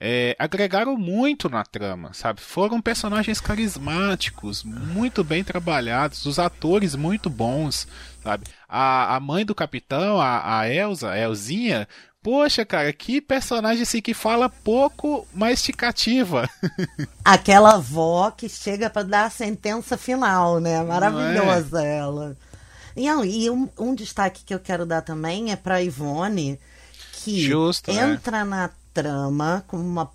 É, 0.00 0.34
agregaram 0.38 0.96
muito 0.96 1.48
na 1.48 1.62
trama, 1.64 2.12
sabe? 2.12 2.40
Foram 2.40 2.80
personagens 2.80 3.40
carismáticos, 3.40 4.64
muito 4.64 5.22
bem 5.22 5.44
trabalhados, 5.44 6.26
os 6.26 6.38
atores 6.38 6.96
muito 6.96 7.30
bons, 7.30 7.86
sabe? 8.22 8.46
A, 8.68 9.14
a 9.14 9.20
mãe 9.20 9.44
do 9.44 9.54
capitão, 9.54 10.20
a, 10.20 10.60
a 10.60 10.68
Elsa, 10.68 11.10
a 11.10 11.18
Elzinha, 11.18 11.86
Poxa, 12.22 12.64
cara, 12.64 12.92
que 12.92 13.20
personagem 13.20 13.82
assim 13.82 14.00
que 14.00 14.14
fala 14.14 14.48
pouco, 14.48 15.26
mas 15.34 15.60
te 15.60 15.72
cativa. 15.72 16.48
Aquela 17.24 17.74
avó 17.74 18.30
que 18.30 18.48
chega 18.48 18.88
para 18.88 19.02
dar 19.02 19.24
a 19.24 19.30
sentença 19.30 19.98
final, 19.98 20.60
né? 20.60 20.80
Maravilhosa 20.84 21.82
é? 21.82 21.96
ela. 21.98 22.36
E, 22.96 23.06
e 23.06 23.50
um, 23.50 23.68
um, 23.76 23.92
destaque 23.92 24.44
que 24.44 24.54
eu 24.54 24.60
quero 24.60 24.86
dar 24.86 25.02
também 25.02 25.50
é 25.50 25.56
para 25.56 25.82
Ivone, 25.82 26.60
que 27.12 27.40
Justo, 27.40 27.92
né? 27.92 28.12
entra 28.12 28.38
é. 28.38 28.44
na 28.44 28.70
trama 28.94 29.64
como 29.66 29.82
uma 29.82 30.08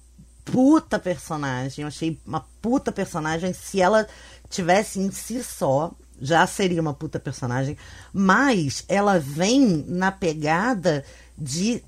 puta 0.46 0.98
personagem. 0.98 1.82
Eu 1.82 1.90
achei 1.90 2.18
uma 2.26 2.46
puta 2.62 2.90
personagem. 2.90 3.52
Se 3.52 3.82
ela 3.82 4.08
tivesse 4.50 5.00
em 5.02 5.12
si 5.12 5.44
só, 5.44 5.92
já 6.22 6.48
seria 6.48 6.82
uma 6.82 6.94
puta 6.94 7.20
personagem. 7.20 7.78
Mas 8.14 8.86
ela 8.88 9.20
vem 9.20 9.84
na 9.88 10.10
pegada 10.10 11.04
de 11.38 11.84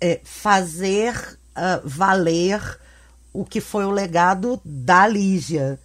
é, 0.00 0.20
fazer 0.24 1.38
uh, 1.56 1.80
valer 1.84 2.60
o 3.32 3.44
que 3.44 3.60
foi 3.60 3.84
o 3.84 3.90
legado 3.90 4.60
da 4.64 5.06
Lígia. 5.06 5.78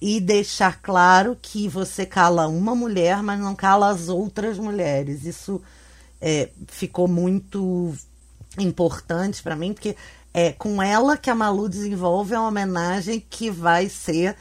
E 0.00 0.20
deixar 0.20 0.82
claro 0.82 1.36
que 1.40 1.66
você 1.66 2.04
cala 2.04 2.46
uma 2.46 2.74
mulher, 2.74 3.22
mas 3.22 3.40
não 3.40 3.54
cala 3.54 3.88
as 3.88 4.08
outras 4.08 4.58
mulheres. 4.58 5.24
Isso 5.24 5.62
é, 6.20 6.50
ficou 6.68 7.08
muito 7.08 7.94
importante 8.58 9.42
para 9.42 9.56
mim, 9.56 9.72
porque 9.72 9.96
é 10.32 10.52
com 10.52 10.82
ela 10.82 11.16
que 11.16 11.30
a 11.30 11.34
Malu 11.34 11.68
desenvolve 11.68 12.34
a 12.34 12.42
homenagem 12.42 13.24
que 13.30 13.50
vai 13.50 13.88
ser 13.88 14.36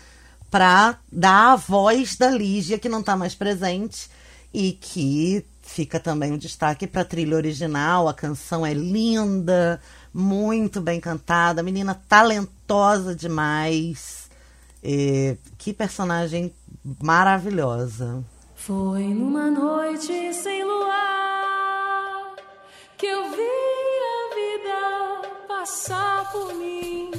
para 0.51 1.00
dar 1.12 1.53
a 1.53 1.55
voz 1.55 2.15
da 2.15 2.29
Lígia, 2.29 2.77
que 2.77 2.89
não 2.89 3.00
está 3.00 3.15
mais 3.15 3.33
presente 3.33 4.10
e 4.53 4.74
que 4.74 5.45
Fica 5.74 6.00
também 6.00 6.32
um 6.32 6.38
destaque 6.38 6.86
para 6.86 7.01
a 7.01 7.06
trilha 7.06 7.36
original. 7.36 8.08
A 8.08 8.13
canção 8.13 8.63
é 8.63 8.75
linda, 8.75 9.82
muito 10.13 10.80
bem 10.80 11.00
cantada, 11.00 11.63
menina 11.63 12.00
talentosa 12.08 13.15
demais. 13.15 14.30
E, 14.84 15.36
que 15.58 15.74
personagem 15.74 16.53
maravilhosa. 17.01 18.24
Foi 18.53 19.03
numa 19.15 19.50
noite 19.50 20.32
sem 20.36 20.63
luar 20.63 22.36
que 22.96 23.08
eu 23.08 23.32
vi 23.32 23.42
a 24.12 24.36
vida 24.36 25.48
passar 25.48 26.32
por 26.32 26.53
mim, 26.53 27.10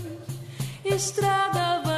estrada 0.84 1.80
vazia 1.80 1.93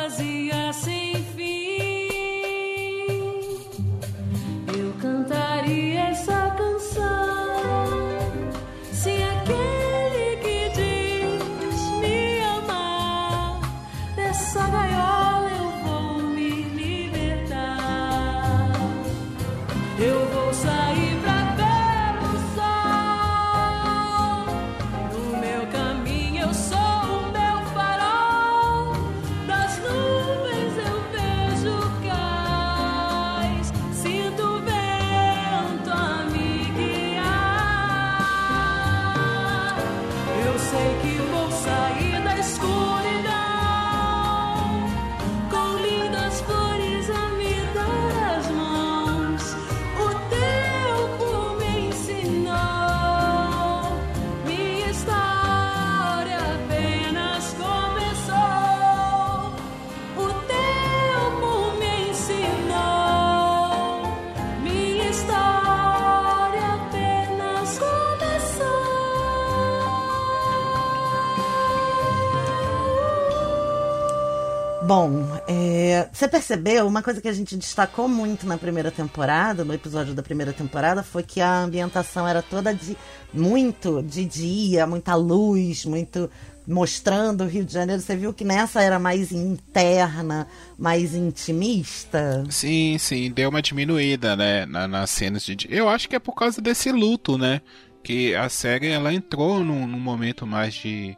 você 76.27 76.29
percebeu 76.29 76.87
uma 76.87 77.03
coisa 77.03 77.21
que 77.21 77.29
a 77.29 77.33
gente 77.33 77.57
destacou 77.57 78.09
muito 78.09 78.47
na 78.47 78.59
primeira 78.59 78.91
temporada, 78.91 79.65
no 79.65 79.73
episódio 79.73 80.13
da 80.13 80.23
primeira 80.23 80.53
temporada, 80.53 81.03
foi 81.03 81.23
que 81.23 81.41
a 81.41 81.63
ambientação 81.63 82.27
era 82.27 82.43
toda 82.43 82.75
de 82.75 82.97
muito 83.33 84.03
de 84.03 84.25
dia, 84.25 84.87
muita 84.87 85.15
luz, 85.15 85.85
muito 85.85 86.29
mostrando 86.67 87.45
o 87.45 87.47
Rio 87.47 87.65
de 87.65 87.73
Janeiro. 87.73 88.03
Você 88.03 88.17
viu 88.17 88.35
que 88.35 88.45
nessa 88.45 88.83
era 88.83 88.99
mais 88.99 89.31
interna, 89.31 90.49
mais 90.77 91.15
intimista? 91.15 92.45
Sim, 92.51 92.97
sim, 92.99 93.31
deu 93.31 93.49
uma 93.49 93.63
diminuída, 93.63 94.35
né, 94.35 94.67
na, 94.67 94.89
nas 94.89 95.11
cenas 95.11 95.45
de 95.45 95.55
dia. 95.55 95.71
Eu 95.71 95.89
acho 95.89 96.09
que 96.09 96.17
é 96.17 96.21
por 96.21 96.35
causa 96.35 96.61
desse 96.61 96.91
luto, 96.91 97.39
né? 97.39 97.61
Que 98.03 98.35
a 98.35 98.49
série 98.49 98.89
ela 98.89 99.15
entrou 99.15 99.63
num, 99.63 99.87
num 99.87 100.01
momento 100.01 100.47
mais 100.47 100.75
de 100.75 101.17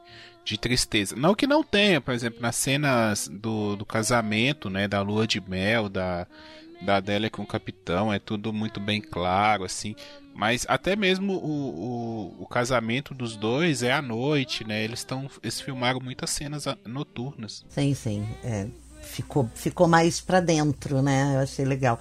de 0.48 0.58
tristeza. 0.58 1.14
Não 1.14 1.34
que 1.34 1.46
não 1.46 1.62
tenha, 1.62 2.00
por 2.00 2.14
exemplo, 2.14 2.40
nas 2.40 2.56
cenas 2.56 3.28
do, 3.28 3.76
do 3.76 3.84
casamento, 3.84 4.70
né, 4.70 4.88
da 4.88 5.02
lua 5.02 5.26
de 5.26 5.40
mel, 5.40 5.90
da, 5.90 6.26
da 6.80 6.96
Adélia 6.96 7.28
com 7.28 7.42
o 7.42 7.46
capitão, 7.46 8.10
é 8.12 8.18
tudo 8.18 8.50
muito 8.50 8.80
bem 8.80 9.00
claro, 9.00 9.64
assim. 9.64 9.94
Mas 10.34 10.64
até 10.66 10.96
mesmo 10.96 11.34
o, 11.34 12.36
o, 12.38 12.42
o 12.44 12.46
casamento 12.46 13.12
dos 13.12 13.36
dois 13.36 13.82
é 13.82 13.92
à 13.92 14.00
noite, 14.00 14.64
né? 14.66 14.84
Eles 14.84 15.00
estão. 15.00 15.28
Eles 15.42 15.60
filmaram 15.60 15.98
muitas 15.98 16.30
cenas 16.30 16.64
noturnas. 16.86 17.66
Sim, 17.68 17.92
sim. 17.92 18.24
É, 18.44 18.68
ficou, 19.02 19.50
ficou 19.52 19.88
mais 19.88 20.20
pra 20.20 20.38
dentro, 20.38 21.02
né? 21.02 21.34
Eu 21.34 21.40
achei 21.40 21.64
legal. 21.64 21.98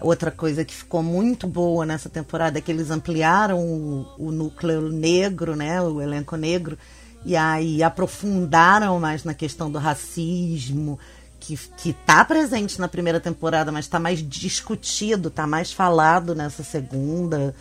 Outra 0.00 0.30
coisa 0.30 0.64
que 0.64 0.72
ficou 0.72 1.02
muito 1.02 1.48
boa 1.48 1.84
nessa 1.84 2.08
temporada 2.08 2.58
é 2.58 2.62
que 2.62 2.70
eles 2.70 2.90
ampliaram 2.92 3.58
o, 3.58 4.06
o 4.16 4.30
núcleo 4.30 4.88
negro, 4.88 5.56
né? 5.56 5.82
O 5.82 6.00
elenco 6.00 6.36
negro 6.36 6.78
e 7.24 7.36
aí 7.36 7.82
aprofundaram 7.82 8.98
mais 8.98 9.24
na 9.24 9.34
questão 9.34 9.70
do 9.70 9.78
racismo, 9.78 10.98
que, 11.38 11.56
que 11.76 11.92
tá 11.92 12.24
presente 12.24 12.80
na 12.80 12.88
primeira 12.88 13.20
temporada, 13.20 13.72
mas 13.72 13.86
está 13.86 13.98
mais 13.98 14.26
discutido, 14.26 15.28
está 15.28 15.46
mais 15.46 15.72
falado 15.72 16.34
nessa 16.34 16.62
segunda. 16.62 17.54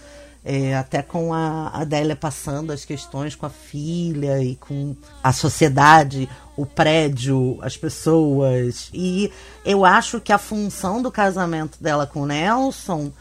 É, 0.43 0.73
até 0.73 1.01
com 1.01 1.33
a 1.33 1.67
Adélia 1.67 2.15
passando 2.15 2.71
as 2.71 2.85
questões 2.85 3.35
com 3.35 3.45
a 3.45 3.49
filha 3.49 4.41
e 4.41 4.55
com 4.55 4.95
a 5.21 5.33
sociedade, 5.33 6.29
o 6.55 6.65
prédio, 6.65 7.59
as 7.61 7.75
pessoas. 7.75 8.89
E 8.93 9.31
eu 9.65 9.83
acho 9.83 10.21
que 10.21 10.31
a 10.31 10.37
função 10.37 11.01
do 11.01 11.11
casamento 11.11 11.83
dela 11.83 12.07
com 12.07 12.21
o 12.21 12.25
Nelson 12.25 13.11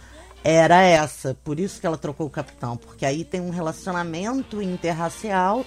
era 0.45 0.81
essa. 0.81 1.37
Por 1.43 1.59
isso 1.59 1.81
que 1.81 1.87
ela 1.89 1.99
trocou 1.99 2.29
o 2.29 2.31
capitão. 2.31 2.77
Porque 2.77 3.05
aí 3.05 3.25
tem 3.25 3.41
um 3.41 3.51
relacionamento 3.51 4.63
interracial 4.63 5.67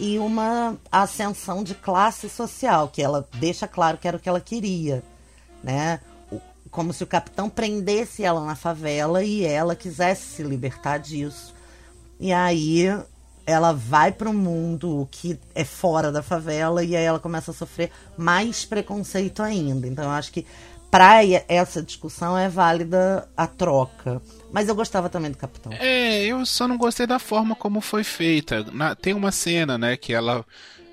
e 0.00 0.18
uma 0.18 0.78
ascensão 0.90 1.62
de 1.62 1.74
classe 1.74 2.28
social, 2.30 2.88
que 2.88 3.02
ela 3.02 3.28
deixa 3.34 3.68
claro 3.68 3.98
que 3.98 4.08
era 4.08 4.16
o 4.16 4.20
que 4.20 4.28
ela 4.28 4.40
queria, 4.40 5.02
né? 5.62 6.00
Como 6.70 6.92
se 6.92 7.04
o 7.04 7.06
capitão 7.06 7.50
prendesse 7.50 8.24
ela 8.24 8.44
na 8.44 8.56
favela 8.56 9.22
e 9.22 9.44
ela 9.44 9.76
quisesse 9.76 10.22
se 10.22 10.42
libertar 10.42 10.98
disso. 10.98 11.54
E 12.18 12.32
aí 12.32 12.86
ela 13.44 13.72
vai 13.72 14.10
para 14.10 14.30
o 14.30 14.34
mundo 14.34 15.06
que 15.10 15.38
é 15.54 15.64
fora 15.64 16.10
da 16.10 16.22
favela 16.22 16.82
e 16.82 16.96
aí 16.96 17.04
ela 17.04 17.18
começa 17.18 17.50
a 17.50 17.54
sofrer 17.54 17.90
mais 18.16 18.64
preconceito 18.64 19.42
ainda. 19.42 19.86
Então 19.86 20.04
eu 20.04 20.10
acho 20.10 20.32
que 20.32 20.46
para 20.90 21.20
essa 21.48 21.82
discussão 21.82 22.36
é 22.36 22.48
válida 22.48 23.28
a 23.36 23.46
troca. 23.46 24.20
Mas 24.52 24.68
eu 24.68 24.74
gostava 24.74 25.08
também 25.08 25.30
do 25.30 25.36
Capitão. 25.36 25.72
É, 25.72 26.24
eu 26.24 26.44
só 26.44 26.66
não 26.66 26.76
gostei 26.76 27.06
da 27.06 27.18
forma 27.18 27.54
como 27.54 27.80
foi 27.80 28.02
feita. 28.02 28.64
Na, 28.72 28.94
tem 28.94 29.14
uma 29.14 29.30
cena, 29.30 29.78
né, 29.78 29.96
que 29.96 30.12
ela 30.12 30.44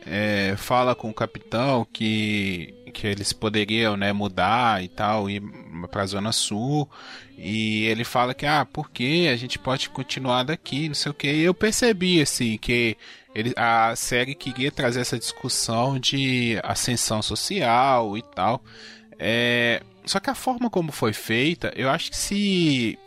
é, 0.06 0.56
fala 0.56 0.94
com 0.94 1.10
o 1.10 1.13
Capitão 1.13 1.86
que, 1.92 2.74
que 2.94 3.08
eles 3.08 3.34
poderiam, 3.34 3.98
né, 3.98 4.13
mudar 4.13 4.84
e 4.84 4.88
tal, 4.88 5.30
ir 5.30 5.42
pra 5.89 6.06
Zona 6.06 6.32
Sul. 6.32 6.88
E 7.36 7.86
ele 7.86 8.04
fala 8.04 8.34
que, 8.34 8.46
ah, 8.46 8.66
porque 8.66 9.30
a 9.32 9.36
gente 9.36 9.58
pode 9.58 9.89
continuar 9.89 10.44
daqui, 10.44 10.88
não 10.88 10.96
sei 10.96 11.12
o 11.12 11.16
que. 11.16 11.32
E 11.32 11.42
eu 11.42 11.54
percebi, 11.54 12.22
assim, 12.22 12.58
que 12.58 12.96
ele, 13.34 13.54
a 13.56 13.96
série 13.96 14.34
queria 14.34 14.72
trazer 14.72 15.01
essa 15.01 15.18
discussão 15.18 16.00
de 16.00 16.60
ascensão 16.63 17.22
social 17.22 18.18
e 18.18 18.22
tal. 18.22 18.63
É, 19.20 19.82
só 20.06 20.20
que 20.20 20.30
a 20.30 20.36
forma 20.36 20.70
como 20.70 20.92
foi 20.92 21.14
feita, 21.14 21.72
eu 21.76 21.90
acho 21.90 22.12
que 22.12 22.18
se 22.18 23.00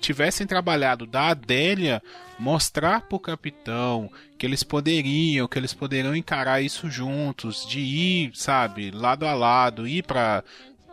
tivessem 0.00 0.46
trabalhado 0.46 1.06
da 1.06 1.28
Adélia 1.28 2.02
mostrar 2.38 3.02
pro 3.02 3.18
capitão 3.18 4.10
que 4.36 4.46
eles 4.46 4.62
poderiam, 4.62 5.48
que 5.48 5.58
eles 5.58 5.74
poderiam 5.74 6.14
encarar 6.14 6.62
isso 6.62 6.88
juntos, 6.88 7.66
de 7.66 7.80
ir, 7.80 8.30
sabe, 8.34 8.90
lado 8.90 9.26
a 9.26 9.34
lado, 9.34 9.86
ir 9.86 10.04
para 10.04 10.44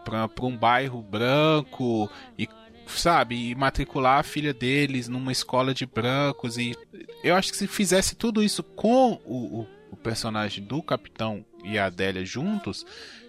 para 0.04 0.46
um 0.46 0.56
bairro 0.56 1.02
branco 1.02 2.08
e 2.38 2.48
sabe, 2.88 3.50
e 3.50 3.56
matricular 3.56 4.20
a 4.20 4.24
filha 4.24 4.54
deles 4.54 5.08
numa 5.08 5.32
escola 5.32 5.74
de 5.74 5.88
brancos 5.88 6.60
e 6.60 6.75
eu 7.24 7.36
acho 7.36 7.50
que 7.50 7.58
se 7.58 7.66
fizesse 7.66 8.16
tudo 8.16 8.44
isso 8.44 8.62
com 8.62 9.20
o, 9.25 9.62
o, 9.62 9.68
o 9.92 9.96
personagem 9.96 10.64
do 10.64 10.84
capitão 10.84 11.44
e 11.64 11.80
a 11.80 11.86
Adélia 11.86 12.24
juntos, 12.24 12.86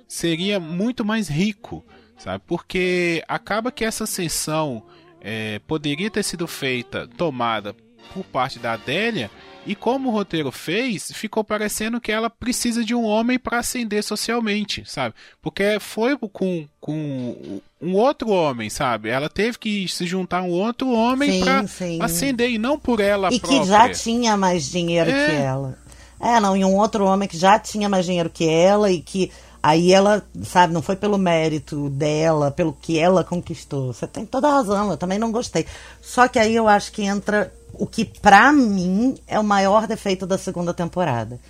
seria 0.07 0.61
muito 0.61 1.05
mais 1.05 1.29
rico, 1.29 1.85
sabe? 2.19 2.43
Porque 2.47 3.23
acaba 3.27 3.73
que 3.73 3.85
essa 3.85 4.05
ascensão 4.05 4.83
é, 5.21 5.59
poderia 5.67 6.11
ter 6.11 6.23
sido 6.23 6.47
feita, 6.47 7.09
tomada 7.17 7.75
por 8.15 8.25
parte 8.25 8.59
da 8.59 8.73
Adélia, 8.73 9.31
e 9.67 9.75
como 9.75 10.09
o 10.09 10.13
roteiro 10.13 10.53
fez, 10.53 11.11
ficou 11.13 11.43
parecendo 11.43 12.01
que 12.01 12.13
ela 12.13 12.31
precisa 12.31 12.85
de 12.85 12.95
um 12.95 13.05
homem 13.05 13.37
para 13.37 13.59
ascender 13.59 14.03
socialmente, 14.05 14.85
sabe? 14.87 15.13
Porque 15.43 15.79
foi 15.81 16.17
com, 16.17 16.69
com 16.81 17.61
um 17.83 17.95
outro 17.95 18.31
homem, 18.31 18.71
sabe? 18.71 19.09
Ela 19.09 19.29
teve 19.29 19.59
que 19.59 19.89
se 19.89 20.07
juntar 20.07 20.39
a 20.39 20.43
um 20.43 20.51
outro 20.51 20.89
homem 20.93 21.41
para 21.41 21.65
ascender, 22.01 22.51
e 22.51 22.59
não 22.59 22.79
por 22.79 23.01
ela 23.01 23.29
e 23.35 23.41
própria. 23.41 23.57
E 23.57 23.61
que 23.61 23.67
já 23.67 23.91
tinha 23.91 24.37
mais 24.37 24.71
dinheiro 24.71 25.11
é. 25.11 25.27
que 25.27 25.33
ela. 25.33 25.77
É, 26.21 26.41
não, 26.41 26.57
e 26.57 26.65
um 26.65 26.77
outro 26.77 27.05
homem 27.05 27.29
que 27.29 27.37
já 27.37 27.59
tinha 27.59 27.89
mais 27.89 28.07
dinheiro 28.07 28.31
que 28.31 28.49
ela 28.49 28.91
e 28.91 29.01
que 29.01 29.33
Aí 29.67 29.93
ela, 29.93 30.25
sabe, 30.45 30.73
não 30.73 30.81
foi 30.81 30.95
pelo 30.95 31.19
mérito 31.19 31.91
dela, 31.91 32.53
pelo 32.53 32.73
que 32.73 33.01
ela 33.01 33.25
conquistou. 33.25 33.93
Você 33.93 34.07
tem 34.07 34.25
toda 34.25 34.47
a 34.47 34.53
razão, 34.53 34.93
eu 34.93 34.97
também 34.97 35.19
não 35.19 35.33
gostei. 35.33 35.67
Só 36.01 36.29
que 36.29 36.39
aí 36.39 36.55
eu 36.55 36.69
acho 36.69 36.93
que 36.93 37.03
entra 37.03 37.53
o 37.73 37.85
que, 37.85 38.05
pra 38.05 38.53
mim, 38.53 39.19
é 39.27 39.41
o 39.41 39.43
maior 39.43 39.89
defeito 39.89 40.25
da 40.25 40.39
segunda 40.39 40.73
temporada. 40.73 41.41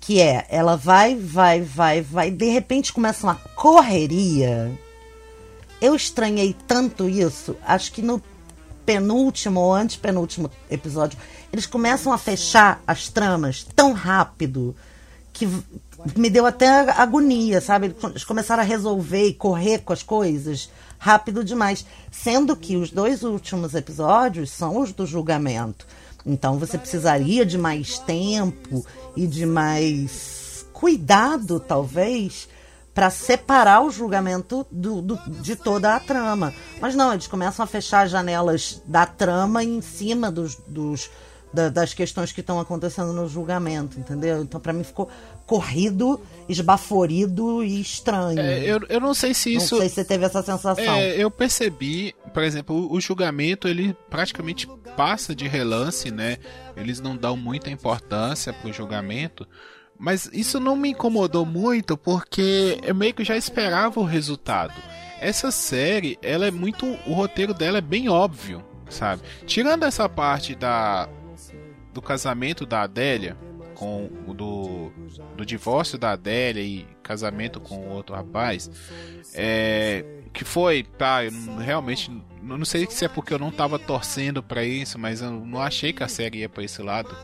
Que 0.00 0.20
é, 0.20 0.44
ela 0.48 0.76
vai, 0.76 1.14
vai, 1.14 1.60
vai, 1.60 2.00
vai, 2.00 2.32
de 2.32 2.46
repente 2.46 2.92
começa 2.92 3.24
uma 3.28 3.36
correria. 3.54 4.76
Eu 5.80 5.94
estranhei 5.94 6.56
tanto 6.66 7.08
isso, 7.08 7.56
acho 7.64 7.92
que 7.92 8.02
no 8.02 8.20
penúltimo 8.84 9.60
ou 9.60 9.72
antepenúltimo 9.72 10.50
episódio, 10.68 11.16
eles 11.52 11.66
começam 11.66 12.12
a 12.12 12.18
fechar 12.18 12.82
as 12.84 13.08
tramas 13.08 13.64
tão 13.76 13.92
rápido 13.92 14.74
que 15.32 15.48
me 16.16 16.28
deu 16.28 16.46
até 16.46 16.68
agonia, 16.90 17.60
sabe? 17.60 17.94
Eles 18.04 18.24
começaram 18.24 18.62
a 18.62 18.66
resolver 18.66 19.26
e 19.26 19.34
correr 19.34 19.78
com 19.78 19.92
as 19.92 20.02
coisas 20.02 20.70
rápido 20.98 21.44
demais. 21.44 21.84
Sendo 22.10 22.56
que 22.56 22.76
os 22.76 22.90
dois 22.90 23.22
últimos 23.22 23.74
episódios 23.74 24.50
são 24.50 24.80
os 24.80 24.92
do 24.92 25.06
julgamento. 25.06 25.86
Então 26.24 26.58
você 26.58 26.78
precisaria 26.78 27.44
de 27.44 27.58
mais 27.58 27.98
tempo 27.98 28.84
e 29.16 29.26
de 29.26 29.44
mais 29.44 30.66
cuidado, 30.72 31.60
talvez, 31.60 32.48
para 32.94 33.10
separar 33.10 33.82
o 33.82 33.90
julgamento 33.90 34.66
do, 34.70 35.00
do, 35.00 35.16
de 35.40 35.56
toda 35.56 35.94
a 35.94 36.00
trama. 36.00 36.52
Mas 36.80 36.94
não, 36.94 37.12
eles 37.12 37.26
começam 37.26 37.64
a 37.64 37.68
fechar 37.68 38.04
as 38.04 38.10
janelas 38.10 38.82
da 38.86 39.06
trama 39.06 39.64
em 39.64 39.80
cima 39.80 40.30
dos, 40.30 40.56
dos 40.66 41.10
da, 41.52 41.68
das 41.68 41.92
questões 41.92 42.32
que 42.32 42.40
estão 42.40 42.58
acontecendo 42.58 43.12
no 43.12 43.28
julgamento, 43.28 43.98
entendeu? 43.98 44.42
Então, 44.42 44.60
para 44.60 44.72
mim, 44.72 44.82
ficou 44.82 45.08
corrido, 45.46 46.20
esbaforido 46.48 47.62
e 47.62 47.80
estranho. 47.80 48.40
É, 48.40 48.60
eu, 48.64 48.80
eu 48.88 49.00
não 49.00 49.12
sei 49.14 49.34
se 49.34 49.54
isso. 49.54 49.74
Não 49.74 49.80
sei 49.80 49.88
se 49.88 49.96
você 49.96 50.04
teve 50.04 50.24
essa 50.24 50.42
sensação. 50.42 50.94
É, 50.94 51.16
eu 51.16 51.30
percebi, 51.30 52.14
por 52.32 52.42
exemplo, 52.42 52.74
o, 52.74 52.94
o 52.94 53.00
julgamento 53.00 53.68
ele 53.68 53.96
praticamente 54.08 54.66
passa 54.96 55.34
de 55.34 55.46
relance, 55.46 56.10
né? 56.10 56.38
Eles 56.76 57.00
não 57.00 57.16
dão 57.16 57.36
muita 57.36 57.70
importância 57.70 58.52
pro 58.52 58.72
julgamento. 58.72 59.46
Mas 59.98 60.28
isso 60.32 60.58
não 60.58 60.74
me 60.74 60.90
incomodou 60.90 61.46
muito 61.46 61.96
porque 61.96 62.78
eu 62.82 62.94
meio 62.94 63.14
que 63.14 63.24
já 63.24 63.36
esperava 63.36 64.00
o 64.00 64.04
resultado. 64.04 64.74
Essa 65.20 65.52
série, 65.52 66.18
ela 66.20 66.46
é 66.46 66.50
muito. 66.50 66.86
O 67.06 67.12
roteiro 67.12 67.54
dela 67.54 67.78
é 67.78 67.80
bem 67.80 68.08
óbvio, 68.08 68.64
sabe? 68.88 69.22
Tirando 69.46 69.84
essa 69.84 70.08
parte 70.08 70.56
da 70.56 71.08
do 71.92 72.02
casamento 72.02 72.64
da 72.64 72.82
Adélia, 72.82 73.36
com 73.74 74.10
o 74.26 74.34
do, 74.34 74.92
do 75.36 75.44
divórcio 75.44 75.98
da 75.98 76.12
Adélia 76.12 76.62
e 76.62 76.86
casamento 77.02 77.60
com 77.60 77.76
o 77.76 77.88
outro 77.90 78.14
rapaz, 78.14 78.70
é, 79.34 80.04
que 80.32 80.44
foi, 80.44 80.82
tá, 80.82 81.24
eu 81.24 81.32
realmente 81.56 82.10
não 82.42 82.64
sei 82.64 82.86
se 82.90 83.04
é 83.04 83.08
porque 83.08 83.32
eu 83.32 83.38
não 83.38 83.50
tava 83.50 83.78
torcendo 83.78 84.42
para 84.42 84.64
isso, 84.64 84.98
mas 84.98 85.20
eu 85.20 85.30
não 85.30 85.60
achei 85.60 85.92
que 85.92 86.02
a 86.02 86.08
série 86.08 86.38
ia 86.38 86.48
para 86.48 86.64
esse 86.64 86.82
lado. 86.82 87.16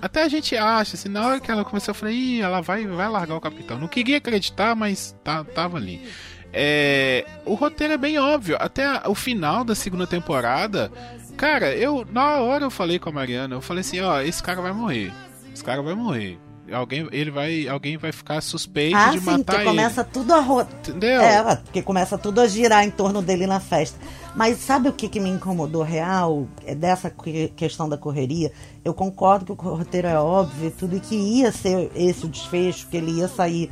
Até 0.00 0.24
a 0.24 0.28
gente 0.28 0.56
acha, 0.56 0.96
assim, 0.96 1.08
na 1.08 1.24
hora 1.24 1.40
que 1.40 1.48
ela 1.48 1.64
começou, 1.64 1.92
eu 1.92 1.94
falei, 1.94 2.16
Ih, 2.16 2.40
ela 2.40 2.60
vai, 2.60 2.84
vai 2.84 3.08
largar 3.08 3.36
o 3.36 3.40
capitão. 3.40 3.78
Não 3.78 3.86
queria 3.86 4.16
acreditar, 4.16 4.74
mas 4.74 5.14
tá, 5.22 5.44
tava 5.44 5.76
ali. 5.76 6.04
É, 6.52 7.24
o 7.46 7.54
roteiro 7.54 7.94
é 7.94 7.98
bem 7.98 8.18
óbvio. 8.18 8.56
Até 8.60 8.84
a, 8.84 9.04
o 9.06 9.14
final 9.14 9.64
da 9.64 9.74
segunda 9.74 10.06
temporada, 10.06 10.90
Cara, 11.36 11.74
eu 11.74 12.06
na 12.10 12.36
hora 12.40 12.64
eu 12.64 12.70
falei 12.70 12.98
com 12.98 13.08
a 13.08 13.12
Mariana, 13.12 13.54
eu 13.56 13.60
falei 13.60 13.80
assim, 13.80 14.00
ó, 14.00 14.20
esse 14.20 14.42
cara 14.42 14.60
vai 14.60 14.72
morrer. 14.72 15.12
Esse 15.52 15.64
cara 15.64 15.82
vai 15.82 15.94
morrer. 15.94 16.38
Alguém, 16.72 17.06
ele 17.10 17.30
vai, 17.30 17.68
alguém 17.68 17.96
vai 17.96 18.12
ficar 18.12 18.40
suspeito 18.40 18.96
ah, 18.96 19.10
de 19.10 19.18
sim, 19.18 19.26
matar 19.26 19.56
ele. 19.56 19.64
começa 19.64 20.04
tudo 20.04 20.32
a 20.32 20.40
ro... 20.40 20.62
Entendeu? 20.62 21.20
É, 21.20 21.56
porque 21.56 21.82
começa 21.82 22.16
tudo 22.16 22.40
a 22.40 22.46
girar 22.46 22.84
em 22.84 22.90
torno 22.90 23.20
dele 23.20 23.46
na 23.46 23.60
festa. 23.60 23.98
Mas 24.34 24.58
sabe 24.58 24.88
o 24.88 24.92
que, 24.92 25.08
que 25.08 25.20
me 25.20 25.28
incomodou 25.28 25.82
real? 25.82 26.46
É 26.64 26.74
dessa 26.74 27.12
questão 27.56 27.88
da 27.88 27.98
correria. 27.98 28.52
Eu 28.84 28.94
concordo 28.94 29.56
que 29.56 29.66
o 29.66 29.74
roteiro 29.74 30.06
é 30.06 30.18
óbvio 30.18 30.68
e 30.68 30.70
tudo, 30.70 30.96
e 30.96 31.00
que 31.00 31.16
ia 31.16 31.52
ser 31.52 31.90
esse 31.94 32.24
o 32.24 32.28
desfecho, 32.28 32.88
que 32.88 32.96
ele 32.96 33.18
ia 33.18 33.28
sair 33.28 33.70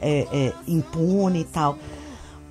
é, 0.00 0.26
é, 0.32 0.52
impune 0.66 1.42
e 1.42 1.44
tal. 1.44 1.78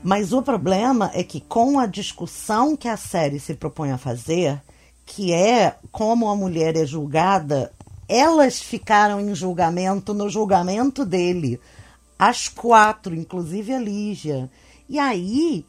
Mas 0.03 0.33
o 0.33 0.41
problema 0.41 1.11
é 1.13 1.23
que 1.23 1.39
com 1.39 1.79
a 1.79 1.85
discussão 1.85 2.75
que 2.75 2.87
a 2.87 2.97
série 2.97 3.39
se 3.39 3.53
propõe 3.53 3.91
a 3.91 3.97
fazer, 3.97 4.59
que 5.05 5.31
é 5.31 5.75
como 5.91 6.27
a 6.27 6.35
mulher 6.35 6.75
é 6.75 6.85
julgada, 6.85 7.71
elas 8.07 8.59
ficaram 8.59 9.21
em 9.21 9.35
julgamento 9.35 10.13
no 10.13 10.27
julgamento 10.27 11.05
dele. 11.05 11.61
As 12.17 12.47
quatro, 12.47 13.13
inclusive 13.13 13.73
a 13.73 13.79
Lígia. 13.79 14.49
E 14.89 14.97
aí, 14.97 15.65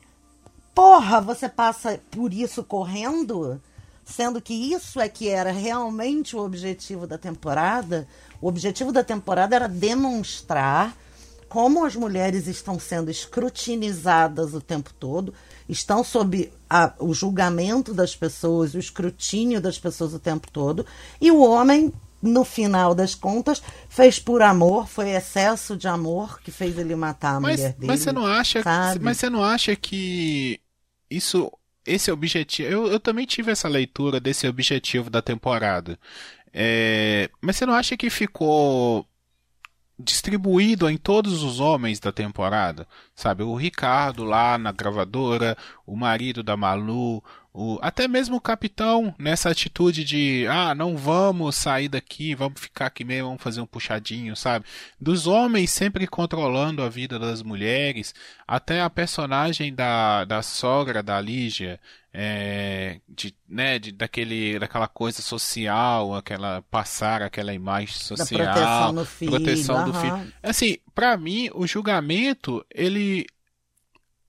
porra, 0.74 1.20
você 1.20 1.48
passa 1.48 2.00
por 2.10 2.32
isso 2.32 2.64
correndo? 2.64 3.60
Sendo 4.04 4.40
que 4.40 4.54
isso 4.54 4.98
é 4.98 5.08
que 5.08 5.28
era 5.28 5.52
realmente 5.52 6.34
o 6.34 6.40
objetivo 6.40 7.06
da 7.06 7.18
temporada. 7.18 8.08
O 8.40 8.48
objetivo 8.48 8.90
da 8.90 9.04
temporada 9.04 9.54
era 9.54 9.68
demonstrar 9.68 10.96
como 11.52 11.84
as 11.84 11.94
mulheres 11.94 12.46
estão 12.46 12.80
sendo 12.80 13.10
escrutinizadas 13.10 14.54
o 14.54 14.60
tempo 14.60 14.90
todo, 14.98 15.34
estão 15.68 16.02
sob 16.02 16.50
a, 16.68 16.94
o 16.98 17.12
julgamento 17.12 17.92
das 17.92 18.16
pessoas, 18.16 18.72
o 18.72 18.78
escrutínio 18.78 19.60
das 19.60 19.78
pessoas 19.78 20.14
o 20.14 20.18
tempo 20.18 20.50
todo, 20.50 20.86
e 21.20 21.30
o 21.30 21.42
homem 21.42 21.92
no 22.22 22.42
final 22.42 22.94
das 22.94 23.14
contas, 23.14 23.62
fez 23.86 24.18
por 24.18 24.40
amor, 24.40 24.88
foi 24.88 25.10
excesso 25.10 25.76
de 25.76 25.86
amor 25.86 26.40
que 26.40 26.50
fez 26.50 26.78
ele 26.78 26.96
matar 26.96 27.36
a 27.36 27.40
mas, 27.40 27.60
mulher 27.60 27.72
dele. 27.74 27.86
Mas 27.86 28.00
você 28.00 28.12
não 28.12 28.24
acha, 28.24 28.62
sabe? 28.62 29.04
mas 29.04 29.18
você 29.18 29.28
não 29.28 29.44
acha 29.44 29.76
que 29.76 30.58
isso 31.10 31.52
esse 31.84 32.10
objetivo, 32.10 32.66
eu, 32.66 32.86
eu 32.86 32.98
também 32.98 33.26
tive 33.26 33.52
essa 33.52 33.68
leitura 33.68 34.18
desse 34.18 34.46
objetivo 34.46 35.10
da 35.10 35.20
temporada. 35.20 35.98
É, 36.50 37.28
mas 37.42 37.56
você 37.56 37.66
não 37.66 37.74
acha 37.74 37.94
que 37.94 38.08
ficou 38.08 39.06
distribuído 40.02 40.88
em 40.90 40.96
todos 40.96 41.42
os 41.42 41.60
homens 41.60 42.00
da 42.00 42.12
temporada? 42.12 42.86
Sabe, 43.14 43.42
o 43.42 43.54
Ricardo 43.54 44.24
lá 44.24 44.58
na 44.58 44.72
gravadora, 44.72 45.56
o 45.86 45.96
marido 45.96 46.42
da 46.42 46.56
Malu, 46.56 47.22
o, 47.54 47.78
até 47.82 48.08
mesmo 48.08 48.36
o 48.36 48.40
capitão 48.40 49.14
nessa 49.18 49.50
atitude 49.50 50.04
de 50.04 50.46
ah, 50.48 50.74
não 50.74 50.96
vamos 50.96 51.54
sair 51.54 51.86
daqui, 51.86 52.34
vamos 52.34 52.58
ficar 52.58 52.86
aqui 52.86 53.04
mesmo, 53.04 53.28
vamos 53.28 53.42
fazer 53.42 53.60
um 53.60 53.66
puxadinho, 53.66 54.34
sabe? 54.34 54.64
Dos 54.98 55.26
homens 55.26 55.70
sempre 55.70 56.06
controlando 56.06 56.82
a 56.82 56.88
vida 56.88 57.18
das 57.18 57.42
mulheres, 57.42 58.14
até 58.48 58.80
a 58.80 58.88
personagem 58.88 59.74
da, 59.74 60.24
da 60.24 60.40
sogra 60.40 61.02
da 61.02 61.20
Lígia, 61.20 61.78
é, 62.10 63.00
de, 63.06 63.34
né, 63.46 63.78
de, 63.78 63.92
daquele, 63.92 64.58
daquela 64.58 64.88
coisa 64.88 65.20
social, 65.20 66.14
aquela 66.14 66.62
passar 66.70 67.20
aquela 67.20 67.52
imagem 67.52 67.94
social, 67.94 68.46
da 68.46 68.52
proteção, 68.52 68.92
no 68.92 69.04
filho, 69.04 69.30
proteção 69.30 69.84
do 69.84 69.92
filho. 69.92 70.32
Assim, 70.42 70.78
para 70.94 71.18
mim, 71.18 71.50
o 71.52 71.66
julgamento 71.66 72.64
ele 72.74 73.26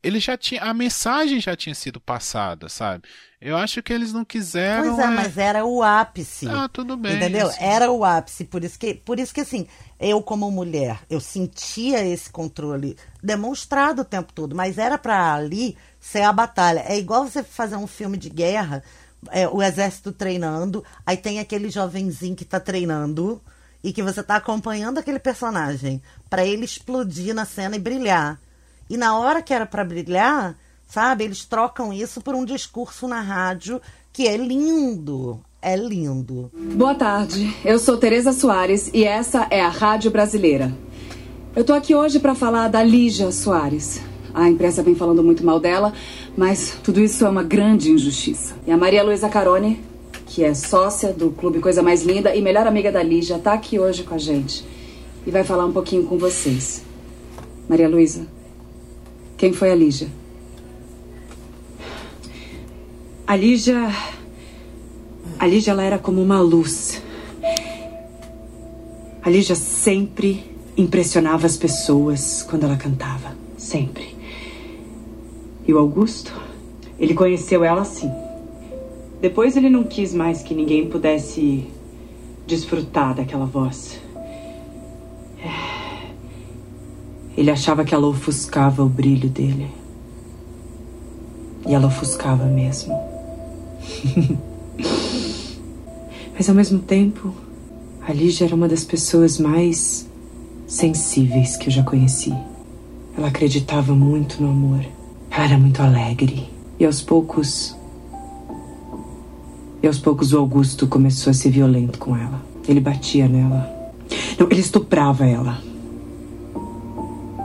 ele 0.04 0.20
já 0.20 0.38
tinha 0.38 0.62
a 0.62 0.74
mensagem 0.74 1.40
já 1.40 1.56
tinha 1.56 1.74
sido 1.74 2.00
passada, 2.00 2.68
sabe? 2.68 3.04
Eu 3.40 3.58
acho 3.58 3.82
que 3.82 3.92
eles 3.92 4.14
não 4.14 4.24
quiseram. 4.24 4.96
Pois 4.96 5.00
é, 5.00 5.04
é... 5.04 5.16
mas 5.16 5.38
era 5.38 5.66
o 5.66 5.82
ápice. 5.82 6.48
Ah, 6.48 6.70
tudo 6.72 6.96
bem. 6.96 7.16
Entendeu? 7.16 7.48
Assim. 7.48 7.64
Era 7.64 7.92
o 7.92 8.04
ápice, 8.04 8.46
por 8.46 8.64
isso 8.64 8.78
que, 8.78 8.94
por 8.94 9.20
isso 9.20 9.34
que 9.34 9.42
assim, 9.42 9.68
eu 10.00 10.22
como 10.22 10.50
mulher, 10.52 11.00
eu 11.10 11.20
sentia 11.20 12.06
esse 12.06 12.30
controle 12.30 12.98
demonstrado 13.22 14.02
o 14.02 14.06
tempo 14.06 14.32
todo, 14.34 14.56
mas 14.56 14.78
era 14.78 14.98
para 14.98 15.34
ali 15.34 15.78
ser 16.00 16.22
a 16.22 16.34
batalha. 16.34 16.84
É 16.88 16.98
igual 16.98 17.26
você 17.26 17.44
fazer 17.44 17.76
um 17.76 17.88
filme 17.88 18.18
de 18.18 18.30
guerra, 18.30 18.84
é, 19.32 19.48
o 19.48 19.62
exército 19.62 20.12
treinando, 20.12 20.84
aí 21.06 21.18
tem 21.18 21.40
aquele 21.40 21.70
jovenzinho 21.70 22.36
que 22.36 22.46
tá 22.46 22.60
treinando 22.60 23.42
e 23.84 23.92
que 23.92 24.02
você 24.02 24.24
tá 24.24 24.38
acompanhando 24.38 24.98
aquele 24.98 25.20
personagem 25.20 26.02
para 26.30 26.46
ele 26.46 26.64
explodir 26.64 27.34
na 27.34 27.46
cena 27.46 27.76
e 27.76 27.80
brilhar. 27.80 28.40
E 28.90 28.98
na 28.98 29.18
hora 29.18 29.42
que 29.42 29.54
era 29.54 29.66
para 29.66 29.84
brilhar, 29.84 30.56
sabe, 30.88 31.24
eles 31.24 31.46
trocam 31.46 31.94
isso 31.94 32.22
por 32.22 32.36
um 32.36 32.46
discurso 32.46 33.08
na 33.08 33.22
rádio 33.22 33.82
que 34.12 34.28
é 34.28 34.38
lindo. 34.38 35.40
É 35.62 35.76
lindo. 35.76 36.52
Boa 36.76 36.94
tarde. 36.94 37.56
Eu 37.64 37.80
sou 37.80 37.98
Tereza 37.98 38.34
Soares 38.34 38.92
e 38.94 39.04
essa 39.04 39.48
é 39.50 39.62
a 39.62 39.70
Rádio 39.70 40.12
Brasileira. 40.12 40.72
Eu 41.56 41.64
tô 41.64 41.74
aqui 41.74 41.96
hoje 41.96 42.20
para 42.20 42.36
falar 42.36 42.68
da 42.68 42.84
Lígia 42.84 43.32
Soares. 43.32 44.02
A 44.34 44.50
imprensa 44.50 44.84
vem 44.84 44.96
falando 44.96 45.24
muito 45.24 45.46
mal 45.46 45.60
dela, 45.60 45.94
mas 46.36 46.78
tudo 46.84 47.00
isso 47.00 47.26
é 47.26 47.30
uma 47.30 47.44
grande 47.44 47.92
injustiça. 47.92 48.56
E 48.66 48.72
a 48.72 48.78
Maria 48.78 49.04
Luísa 49.04 49.30
Carone, 49.30 49.82
que 50.26 50.44
é 50.44 50.54
sócia 50.54 51.14
do 51.14 51.30
Clube 51.30 51.60
Coisa 51.60 51.82
Mais 51.82 52.04
Linda 52.04 52.36
e 52.36 52.42
melhor 52.42 52.68
amiga 52.68 52.92
da 52.92 53.04
Lígia, 53.04 53.38
tá 53.38 53.54
aqui 53.54 53.80
hoje 53.80 54.04
com 54.04 54.16
a 54.16 54.18
gente 54.18 54.66
e 55.26 55.32
vai 55.32 55.44
falar 55.44 55.66
um 55.66 55.72
pouquinho 55.72 56.04
com 56.06 56.18
vocês. 56.18 56.84
Maria 57.70 57.88
Luísa, 57.88 58.28
quem 59.44 59.52
foi 59.52 59.72
a 59.72 59.76
Lígia? 59.76 60.08
A 63.28 63.36
Lígia. 63.36 63.94
A 65.38 65.46
Lígia, 65.46 65.72
ela 65.72 65.84
era 65.84 66.00
como 66.00 66.22
uma 66.22 66.40
luz. 66.40 67.04
A 69.22 69.30
Lígia 69.30 69.58
sempre 69.58 70.50
impressionava 70.78 71.46
as 71.46 71.58
pessoas 71.58 72.42
quando 72.42 72.64
ela 72.64 72.78
cantava. 72.78 73.36
Sempre. 73.58 74.16
E 75.68 75.74
o 75.74 75.78
Augusto? 75.78 76.32
Ele 76.98 77.14
conheceu 77.14 77.66
ela 77.66 77.82
assim. 77.82 78.10
Depois 79.20 79.58
ele 79.58 79.70
não 79.70 79.84
quis 79.84 80.14
mais 80.14 80.42
que 80.42 80.54
ninguém 80.54 80.88
pudesse 80.88 81.68
desfrutar 82.48 83.14
daquela 83.14 83.46
voz. 83.46 84.00
Ele 87.36 87.50
achava 87.50 87.84
que 87.84 87.94
ela 87.96 88.08
ofuscava 88.08 88.84
o 88.84 88.90
brilho 88.90 89.30
dele. 89.30 89.68
E 91.66 91.74
ela 91.74 91.88
ofuscava 91.88 92.46
mesmo. 92.46 92.94
Mas 96.36 96.50
ao 96.50 96.56
mesmo 96.56 96.80
tempo, 96.80 97.34
a 98.06 98.12
Lígia 98.12 98.46
era 98.46 98.56
uma 98.56 98.68
das 98.68 98.84
pessoas 98.84 99.40
mais 99.40 100.08
sensíveis 100.68 101.56
que 101.56 101.68
eu 101.68 101.72
já 101.72 101.84
conheci. 101.84 102.34
Ela 103.18 103.28
acreditava 103.28 103.94
muito 103.94 104.42
no 104.42 104.50
amor. 104.50 104.86
Ela 105.32 105.46
era 105.46 105.58
muito 105.58 105.82
alegre. 105.82 106.50
E 106.80 106.86
aos 106.86 107.02
poucos. 107.02 107.76
E 109.82 109.88
aos 109.88 110.00
poucos 110.00 110.34
o 110.34 110.38
Augusto 110.38 110.88
começou 110.88 111.32
a 111.32 111.34
ser 111.34 111.50
violento 111.50 112.00
com 112.00 112.16
ela. 112.16 112.42
Ele 112.68 112.80
batia 112.80 113.28
nela. 113.28 113.72
Não, 114.40 114.48
ele 114.50 114.62
estuprava 114.62 115.26
ela. 115.26 115.62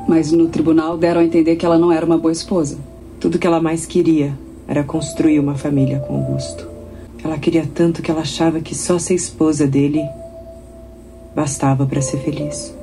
Mas 0.08 0.32
no 0.32 0.48
tribunal 0.48 0.96
deram 0.96 1.20
a 1.20 1.24
entender 1.24 1.56
que 1.56 1.66
ela 1.66 1.78
não 1.78 1.92
era 1.92 2.06
uma 2.06 2.16
boa 2.16 2.32
esposa. 2.32 2.78
Tudo 3.20 3.38
que 3.38 3.46
ela 3.46 3.60
mais 3.60 3.84
queria 3.84 4.32
era 4.66 4.82
construir 4.82 5.38
uma 5.38 5.54
família 5.54 5.98
com 5.98 6.16
Augusto. 6.16 6.66
Ela 7.22 7.36
queria 7.36 7.68
tanto 7.74 8.00
que 8.00 8.10
ela 8.10 8.22
achava 8.22 8.58
que 8.58 8.74
só 8.74 8.98
ser 8.98 9.14
esposa 9.14 9.66
dele 9.66 10.02
bastava 11.36 11.84
para 11.84 12.00
ser 12.00 12.20
feliz. 12.20 12.74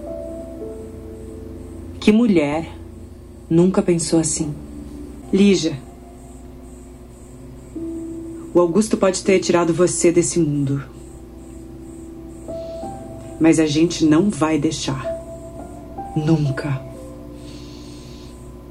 Que 1.99 2.11
mulher 2.11 2.69
nunca 3.49 3.81
pensou 3.81 4.19
assim? 4.19 4.53
Lígia, 5.33 5.79
o 8.53 8.59
Augusto 8.59 8.97
pode 8.97 9.23
ter 9.23 9.39
tirado 9.39 9.73
você 9.73 10.11
desse 10.11 10.37
mundo. 10.37 10.83
Mas 13.39 13.59
a 13.59 13.65
gente 13.65 14.05
não 14.05 14.29
vai 14.29 14.59
deixar. 14.59 15.03
Nunca 16.15 16.84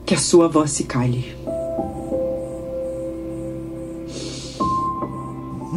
que 0.06 0.14
a 0.14 0.18
sua 0.18 0.48
voz 0.48 0.70
se 0.70 0.84
cale. 0.84 1.36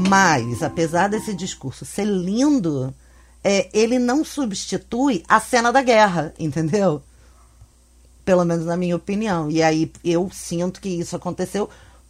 Mas, 0.10 0.62
apesar 0.62 1.10
desse 1.10 1.34
discurso 1.34 1.84
ser 1.84 2.06
lindo, 2.06 2.94
é, 3.44 3.70
ele 3.74 3.98
não 3.98 4.24
substitui 4.24 5.24
a 5.28 5.40
cena 5.40 5.72
da 5.72 5.82
guerra, 5.82 6.34
entendeu? 6.38 7.02
Pelo 8.24 8.46
menos 8.46 8.66
na 8.66 8.78
minha 8.78 8.96
opinião. 8.96 9.50
E 9.50 9.64
aí 9.64 9.92
eu 10.04 10.30
sinto 10.32 10.82
que 10.82 10.90
isso 10.90 11.16
aconteceu 11.16 11.70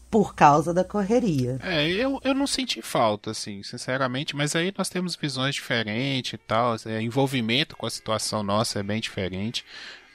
por 0.10 0.34
causa 0.36 0.73
da 0.73 0.84
correria. 0.84 1.60
É, 1.62 1.88
eu, 1.88 2.19
eu 2.23 2.34
não 2.34 2.47
senti 2.47 2.82
falta, 2.82 3.32
assim, 3.32 3.62
sinceramente, 3.62 4.36
mas 4.36 4.56
aí 4.56 4.73
nós 4.77 4.89
temos 4.89 5.15
visões 5.15 5.56
diferentes 5.56 6.34
e 6.34 6.38
tal, 6.38 6.75
é, 6.86 7.01
envolvimento 7.01 7.75
com 7.75 7.86
a 7.86 7.89
situação 7.89 8.41
nossa 8.41 8.80
é 8.80 8.84
bem 8.84 9.01
diferente, 9.01 9.65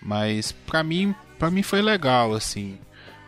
mas 0.03 0.53
para 0.53 0.83
mim 0.83 1.15
para 1.43 1.51
mim 1.51 1.65
foi 1.65 1.83
legal, 1.83 2.35
assim. 2.35 2.79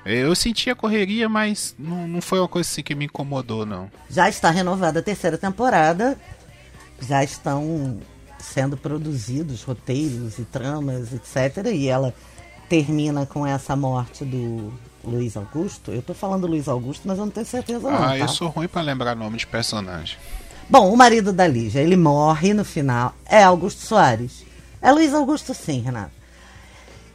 Eu 0.07 0.37
senti 0.37 0.71
a 0.71 0.75
correria, 0.77 1.29
mas 1.29 1.75
não, 1.77 2.07
não 2.07 2.21
foi 2.21 2.39
uma 2.39 2.47
coisa 2.47 2.71
assim 2.71 2.81
que 2.81 2.95
me 2.95 3.07
incomodou, 3.07 3.67
não. 3.67 3.91
Já 4.09 4.29
está 4.29 4.51
renovada 4.51 5.01
a 5.01 5.03
terceira 5.03 5.37
temporada. 5.37 6.17
Já 7.01 7.25
estão 7.25 7.99
sendo 8.39 8.77
produzidos 8.77 9.65
roteiros 9.65 10.39
e 10.39 10.45
tramas, 10.45 11.13
etc. 11.13 11.73
E 11.73 11.89
ela 11.89 12.15
termina 12.69 13.27
com 13.27 13.45
essa 13.45 13.75
morte 13.75 14.25
do 14.25 14.73
Luiz 15.03 15.37
Augusto. 15.37 15.91
Eu 15.91 16.03
tô 16.03 16.15
falando 16.15 16.47
Luiz 16.47 16.69
Augusto, 16.69 17.09
mas 17.09 17.19
eu 17.19 17.25
não 17.25 17.33
tenho 17.33 17.47
certeza 17.47 17.91
não. 17.91 17.97
Ah, 17.97 18.09
tá? 18.11 18.19
eu 18.19 18.29
sou 18.29 18.47
ruim 18.47 18.69
para 18.69 18.83
lembrar 18.83 19.17
nome 19.17 19.39
de 19.39 19.47
personagem. 19.49 20.17
Bom, 20.71 20.93
o 20.93 20.97
marido 20.97 21.33
da 21.33 21.49
Lígia, 21.49 21.81
ele 21.81 21.97
morre 21.97 22.55
no 22.55 22.65
final. 22.65 23.13
É 23.27 23.43
Augusto 23.43 23.81
Soares. 23.81 24.45
É 24.81 24.93
Luiz 24.93 25.13
Augusto 25.13 25.53
sim, 25.53 25.81
Renato 25.81 26.24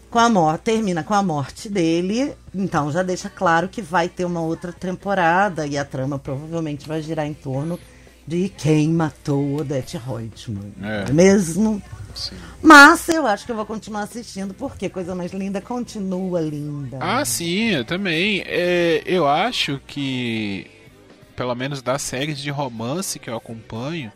com 0.10 0.20
a 0.20 0.30
morte, 0.30 0.62
termina 0.62 1.04
com 1.04 1.14
a 1.14 1.22
morte 1.22 1.70
dele, 1.70 2.34
então 2.54 2.92
já 2.92 3.04
deixa 3.04 3.30
claro 3.30 3.70
que 3.70 3.82
vai 3.82 4.10
ter 4.10 4.26
uma 4.26 4.42
outra 4.42 4.74
temporada 4.74 5.68
e 5.68 5.78
a 5.78 5.86
trama 5.86 6.18
provavelmente 6.18 6.88
vai 6.88 7.02
girar 7.02 7.26
em 7.26 7.34
torno 7.34 7.80
de 8.26 8.50
quem 8.50 8.90
matou 8.90 9.58
Odette 9.58 9.98
Reutemann. 9.98 10.74
É. 10.82 11.10
é 11.10 11.14
mesmo? 11.14 11.82
Sim. 12.14 12.36
Mas 12.62 13.08
eu 13.10 13.26
acho 13.26 13.46
que 13.46 13.52
eu 13.52 13.56
vou 13.56 13.66
continuar 13.66 14.04
assistindo 14.04 14.54
porque 14.54 14.90
coisa 14.90 15.16
mais 15.16 15.32
linda 15.32 15.62
continua 15.62 16.42
linda. 16.42 16.98
Ah, 17.00 17.24
sim, 17.24 17.70
eu 17.70 17.86
também. 17.86 18.44
É, 18.46 19.04
eu 19.06 19.28
acho 19.28 19.80
que, 19.88 20.70
pelo 21.36 21.56
menos 21.56 21.82
das 21.82 22.02
séries 22.02 22.40
de 22.40 22.50
romance 22.50 23.20
que 23.20 23.30
eu 23.30 23.36
acompanho, 23.36 24.12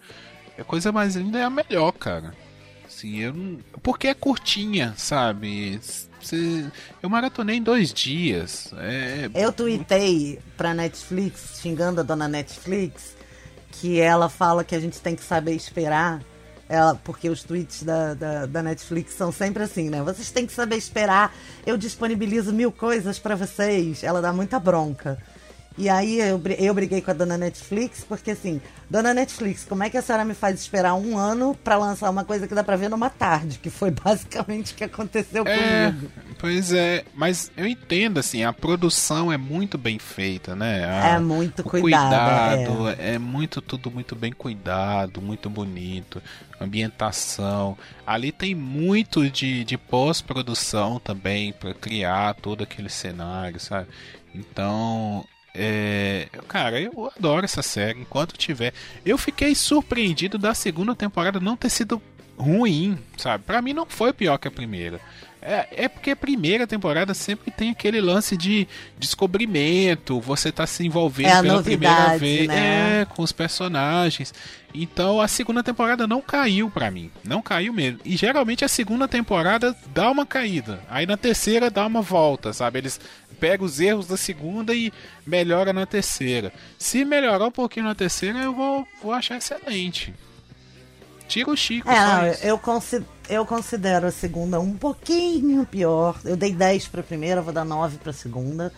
a 0.58 0.64
coisa 0.64 0.92
mais 0.92 1.16
linda 1.16 1.40
é 1.40 1.44
a 1.44 1.50
melhor, 1.50 1.92
cara 1.94 2.43
Assim, 3.04 3.20
eu 3.20 3.34
não... 3.34 3.60
Porque 3.82 4.08
é 4.08 4.14
curtinha, 4.14 4.94
sabe? 4.96 5.80
Eu 7.02 7.10
maratonei 7.10 7.58
em 7.58 7.62
dois 7.62 7.94
dias. 7.94 8.74
É... 8.78 9.30
Eu 9.36 9.52
tuitei 9.52 10.40
pra 10.56 10.74
Netflix, 10.74 11.60
xingando 11.62 12.00
a 12.00 12.04
dona 12.04 12.30
Netflix, 12.30 13.14
que 13.74 14.00
ela 14.00 14.30
fala 14.30 14.64
que 14.64 14.74
a 14.74 14.80
gente 14.80 15.02
tem 15.02 15.16
que 15.16 15.24
saber 15.24 15.54
esperar. 15.54 16.22
Ela, 16.70 16.96
porque 16.96 17.30
os 17.30 17.44
tweets 17.44 17.84
da, 17.84 18.14
da, 18.14 18.46
da, 18.46 18.64
Netflix 18.64 19.14
são 19.16 19.34
sempre 19.34 19.64
assim, 19.64 19.90
né? 19.90 20.02
Vocês 20.02 20.32
têm 20.32 20.48
que 20.48 20.54
saber 20.54 20.78
esperar. 20.78 21.36
Eu 21.66 21.76
disponibilizo 21.76 22.54
mil 22.54 22.72
coisas 22.72 23.20
para 23.20 23.36
vocês. 23.36 24.02
Ela 24.02 24.22
dá 24.22 24.32
muita 24.32 24.58
bronca. 24.60 25.22
E 25.78 25.90
aí 25.90 26.20
eu, 26.20 26.42
eu 26.60 26.74
briguei 26.74 27.02
com 27.02 27.12
a 27.12 27.14
dona 27.14 27.38
Netflix, 27.38 28.06
porque 28.08 28.32
assim, 28.32 28.62
dona 28.90 29.14
Netflix, 29.14 29.66
como 29.68 29.84
é 29.84 29.90
que 29.90 29.98
a 29.98 30.02
senhora 30.04 30.24
me 30.24 30.36
faz 30.36 30.60
esperar 30.60 30.94
um 30.94 31.18
ano 31.18 31.58
para 31.64 31.78
lançar 31.78 32.10
uma 32.12 32.24
coisa 32.24 32.48
que 32.48 32.54
dá 32.54 32.64
pra 32.64 32.76
ver 32.76 32.90
numa 32.90 33.10
tarde? 33.10 33.58
Que 33.58 33.70
foi 33.72 33.90
basicamente 33.92 34.74
o 34.74 34.76
que 34.76 34.84
aconteceu 34.84 35.44
é, 35.48 35.92
comigo. 35.92 36.12
Pois 36.38 36.72
é, 36.72 37.04
mas 37.16 37.52
eu 37.58 37.66
entendo, 37.66 38.20
assim, 38.20 38.44
a 38.44 38.54
produção 38.54 39.32
é 39.32 39.38
muito 39.38 39.78
bem 39.78 39.98
feita, 39.98 40.56
né? 40.56 40.86
A, 40.86 41.08
é 41.16 41.20
muito 41.20 41.64
cuidado. 41.64 42.62
cuidado 42.62 42.90
é. 42.90 43.16
é 43.16 43.20
muito, 43.20 43.62
tudo 43.62 43.90
muito 43.90 44.16
bem 44.16 44.32
cuidado, 44.32 45.22
muito 45.22 45.50
bonito. 45.50 46.22
Ambientação. 46.62 47.78
Ali 48.06 48.32
tem 48.32 48.54
muito 48.54 49.28
de, 49.30 49.64
de 49.64 49.78
pós-produção 49.78 51.00
também 51.00 51.52
para 51.52 51.74
criar 51.74 52.36
todo 52.36 52.64
aquele 52.64 52.90
cenário, 52.90 53.60
sabe? 53.60 53.88
Então, 54.34 55.26
é, 55.56 56.28
cara, 56.48 56.82
eu 56.82 57.12
adoro 57.16 57.46
essa 57.46 57.62
série. 57.62 58.02
Enquanto 58.02 58.38
tiver. 58.38 58.74
Eu 59.06 59.18
fiquei 59.18 59.54
surpreendido 59.54 60.38
da 60.38 60.54
segunda 60.54 60.96
temporada 60.96 61.40
não 61.40 61.56
ter 61.56 61.70
sido 61.70 62.02
ruim, 62.44 62.98
sabe? 63.18 63.44
Para 63.46 63.62
mim 63.62 63.74
não 63.74 63.86
foi 63.86 64.12
pior 64.12 64.38
que 64.38 64.48
a 64.48 64.52
primeira. 64.52 65.00
É, 65.46 65.68
é 65.72 65.88
porque 65.90 66.12
a 66.12 66.16
primeira 66.16 66.66
temporada 66.66 67.14
sempre 67.14 67.52
tem 67.52 67.72
aquele 67.72 68.00
lance 68.00 68.38
de 68.38 68.66
descobrimento, 68.98 70.22
você 70.22 70.54
tá 70.54 70.66
se 70.66 70.86
envolvendo 70.86 71.28
é 71.28 71.42
pela 71.42 71.62
primeira 71.62 72.18
vez 72.18 72.48
né? 72.48 73.02
é, 73.02 73.06
com 73.06 73.22
os 73.22 73.34
personagens. 73.34 74.34
Então 74.74 75.20
a 75.20 75.28
segunda 75.28 75.62
temporada 75.62 76.08
não 76.08 76.22
caiu 76.22 76.70
para 76.70 76.90
mim, 76.90 77.12
não 77.26 77.42
caiu 77.42 77.74
mesmo. 77.74 78.00
E 78.06 78.16
geralmente 78.16 78.64
a 78.64 78.70
segunda 78.70 79.06
temporada 79.06 79.76
dá 79.94 80.10
uma 80.10 80.26
caída, 80.26 80.80
aí 80.90 81.06
na 81.06 81.18
terceira 81.18 81.70
dá 81.70 81.86
uma 81.86 82.02
volta, 82.02 82.54
sabe? 82.54 82.80
Eles 82.80 83.00
pegam 83.38 83.66
os 83.66 83.82
erros 83.82 84.08
da 84.08 84.16
segunda 84.16 84.74
e 84.74 84.94
melhora 85.28 85.74
na 85.74 85.86
terceira. 85.86 86.54
Se 86.78 87.04
melhorar 87.04 87.46
um 87.46 87.52
pouquinho 87.52 87.86
na 87.86 87.96
terceira, 87.96 88.40
eu 88.40 88.54
vou, 88.54 88.88
vou 89.02 89.12
achar 89.12 89.36
excelente. 89.36 90.14
Tira 91.28 91.50
o 91.50 91.56
Chico. 91.56 91.90
É, 91.90 92.38
eu, 92.44 92.58
considero, 92.58 93.10
eu 93.30 93.46
considero 93.46 94.08
a 94.08 94.12
segunda 94.12 94.60
um 94.60 94.74
pouquinho 94.74 95.66
pior. 95.66 96.20
Eu 96.24 96.36
dei 96.36 96.54
10 96.54 96.88
pra 96.88 97.04
primeira, 97.04 97.42
vou 97.42 97.54
dar 97.54 97.66
9 97.66 97.98
pra 97.98 98.14
segunda. 98.14 98.72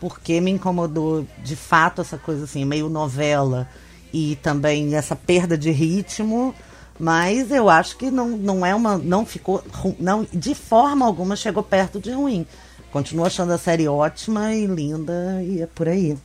Porque 0.00 0.40
me 0.40 0.50
incomodou 0.50 1.26
de 1.42 1.56
fato 1.56 2.00
essa 2.00 2.16
coisa 2.16 2.44
assim, 2.44 2.64
meio 2.64 2.88
novela. 2.88 3.68
E 4.12 4.36
também 4.36 4.94
essa 4.94 5.16
perda 5.16 5.58
de 5.58 5.70
ritmo. 5.70 6.54
Mas 6.98 7.50
eu 7.50 7.68
acho 7.68 7.96
que 7.96 8.10
não, 8.10 8.28
não 8.30 8.66
é 8.66 8.74
uma. 8.74 8.98
Não 8.98 9.24
ficou. 9.24 9.62
Não, 9.98 10.26
de 10.32 10.54
forma 10.54 11.06
alguma 11.06 11.36
chegou 11.36 11.62
perto 11.62 12.00
de 12.00 12.10
ruim. 12.12 12.46
Continuo 12.90 13.26
achando 13.26 13.52
a 13.52 13.58
série 13.58 13.86
ótima 13.86 14.54
e 14.54 14.66
linda 14.66 15.42
e 15.42 15.60
é 15.60 15.66
por 15.66 15.88
aí. 15.88 16.16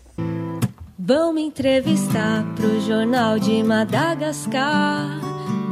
Vão 0.97 1.33
me 1.33 1.41
entrevistar 1.41 2.45
pro 2.55 2.79
jornal 2.79 3.37
de 3.37 3.61
Madagascar. 3.61 5.22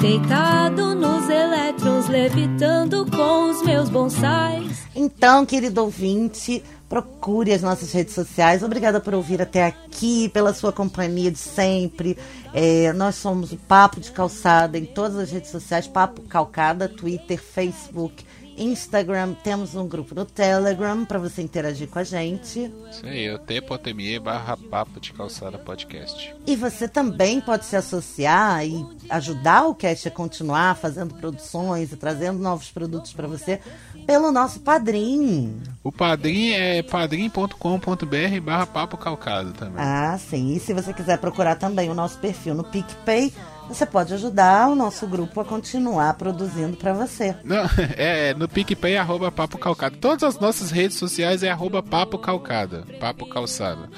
Deitado 0.02 0.96
nos 0.96 1.30
elétrons, 1.30 2.08
levitando 2.08 3.06
com 3.06 3.52
os 3.52 3.62
meus 3.62 3.88
bonsais. 3.88 4.82
Então, 4.96 5.46
querido 5.46 5.84
ouvinte, 5.84 6.64
procure 6.90 7.54
as 7.54 7.62
nossas 7.62 7.92
redes 7.92 8.16
sociais. 8.16 8.64
Obrigada 8.64 9.00
por 9.00 9.14
ouvir 9.14 9.44
até 9.44 9.64
aqui, 9.64 10.28
pela 10.30 10.56
sua 10.56 10.74
companhia 10.74 11.30
de 11.30 11.38
sempre. 11.38 12.18
É, 12.52 12.92
nós 12.94 13.14
somos 13.14 13.52
o 13.52 13.58
Papo 13.58 14.00
de 14.00 14.12
Calçada 14.12 14.76
em 14.76 14.86
todas 14.86 15.18
as 15.18 15.32
redes 15.32 15.52
sociais: 15.52 15.88
Papo 15.88 16.24
Calcada, 16.24 16.90
Twitter, 16.90 17.40
Facebook 17.40 18.26
Instagram, 18.62 19.34
temos 19.44 19.76
um 19.76 19.88
grupo 19.88 20.14
no 20.14 20.26
Telegram 20.26 21.04
para 21.04 21.18
você 21.18 21.42
interagir 21.42 21.88
com 21.88 22.00
a 22.00 22.04
gente. 22.04 22.72
Isso 22.90 23.06
aí, 23.06 23.30
o 23.32 23.40
t.me 23.40 24.20
barra 24.20 24.56
papo 24.56 25.00
de 25.00 25.12
calçada 25.12 25.58
podcast. 25.58 26.34
E 26.46 26.56
você 26.56 26.88
também 26.88 27.42
pode 27.42 27.66
se 27.66 27.76
associar 27.76 28.66
e 28.66 28.86
ajudar 29.10 29.66
o 29.66 29.76
Cast 29.76 30.08
a 30.08 30.12
continuar 30.12 30.76
fazendo 30.76 31.16
produções 31.16 31.92
e 31.92 31.98
trazendo 31.98 32.40
novos 32.40 32.70
produtos 32.70 33.14
para 33.14 33.28
você 33.28 33.60
pelo 34.06 34.32
nosso 34.32 34.60
padrim. 34.60 35.62
O 35.84 35.92
padrim 35.92 36.52
é 36.52 36.84
padrim.com.br 36.84 38.42
barra 38.44 38.68
papo 38.68 38.98
calcado 38.98 39.52
também. 39.54 39.84
Ah, 39.84 40.18
sim. 40.18 40.54
E 40.56 40.60
se 40.60 40.74
você 40.74 40.94
quiser 40.94 41.18
procurar 41.18 41.56
também 41.56 41.90
o 41.90 41.94
nosso 41.94 42.20
perfil 42.20 42.54
no 42.54 42.64
PicPay, 42.64 43.34
você 43.68 43.86
pode 43.86 44.14
ajudar 44.14 44.68
o 44.68 44.76
nosso 44.76 45.08
grupo 45.08 45.40
a 45.40 45.46
continuar 45.46 46.14
produzindo 46.16 46.76
para 46.76 46.94
você. 46.94 47.36
Não, 47.44 47.64
é 47.98 48.34
no 48.34 48.48
PicPay, 48.48 48.98
arroba 48.98 49.32
Papo 49.32 49.58
Calcado. 49.58 49.98
Todas 49.98 50.24
as 50.24 50.40
nossas 50.40 50.72
redes 50.72 50.98
sociais 50.98 51.42
é 51.42 51.50
arroba 51.50 51.82
Papo 51.82 52.18
Calcada, 52.20 52.84
Papo 53.00 53.28
Calçado. 53.28 53.90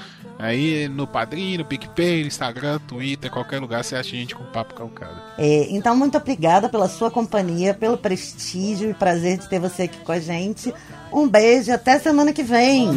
Aí 0.44 0.88
no 0.88 1.06
Padrinho, 1.06 1.60
no 1.60 1.64
PicPay, 1.64 2.20
no 2.20 2.26
Instagram, 2.26 2.78
Twitter, 2.86 3.30
qualquer 3.30 3.58
lugar 3.58 3.82
você 3.82 3.96
acha 3.96 4.14
a 4.14 4.18
gente 4.18 4.34
com 4.34 4.44
Papo 4.44 4.74
Calcado. 4.74 5.18
É, 5.38 5.68
então, 5.70 5.96
muito 5.96 6.18
obrigada 6.18 6.68
pela 6.68 6.86
sua 6.86 7.10
companhia, 7.10 7.72
pelo 7.72 7.96
prestígio 7.96 8.90
e 8.90 8.92
prazer 8.92 9.38
de 9.38 9.48
ter 9.48 9.58
você 9.58 9.84
aqui 9.84 9.96
com 10.04 10.12
a 10.12 10.20
gente. 10.20 10.70
Um 11.10 11.26
beijo 11.26 11.72
até 11.72 11.98
semana 11.98 12.30
que 12.30 12.42
vem. 12.42 12.90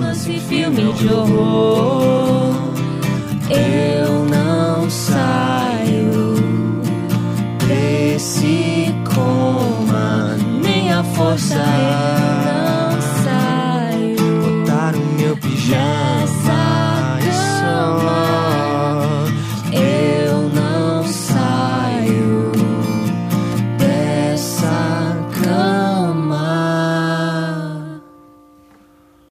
Filme 0.49 0.91
de 0.91 1.07
horror, 1.07 2.53
eu 3.49 4.25
não 4.25 4.89
saio 4.89 6.81
desse 7.65 8.93
coma, 9.15 10.35
nem 10.61 10.91
a 10.91 11.01
força 11.01 11.55
eu 11.55 12.43
não 12.45 13.01
saio. 13.23 14.65
Botar 14.65 14.95
o 14.95 14.99
meu 15.17 15.37
pijama 15.37 16.86
love. 18.07 18.46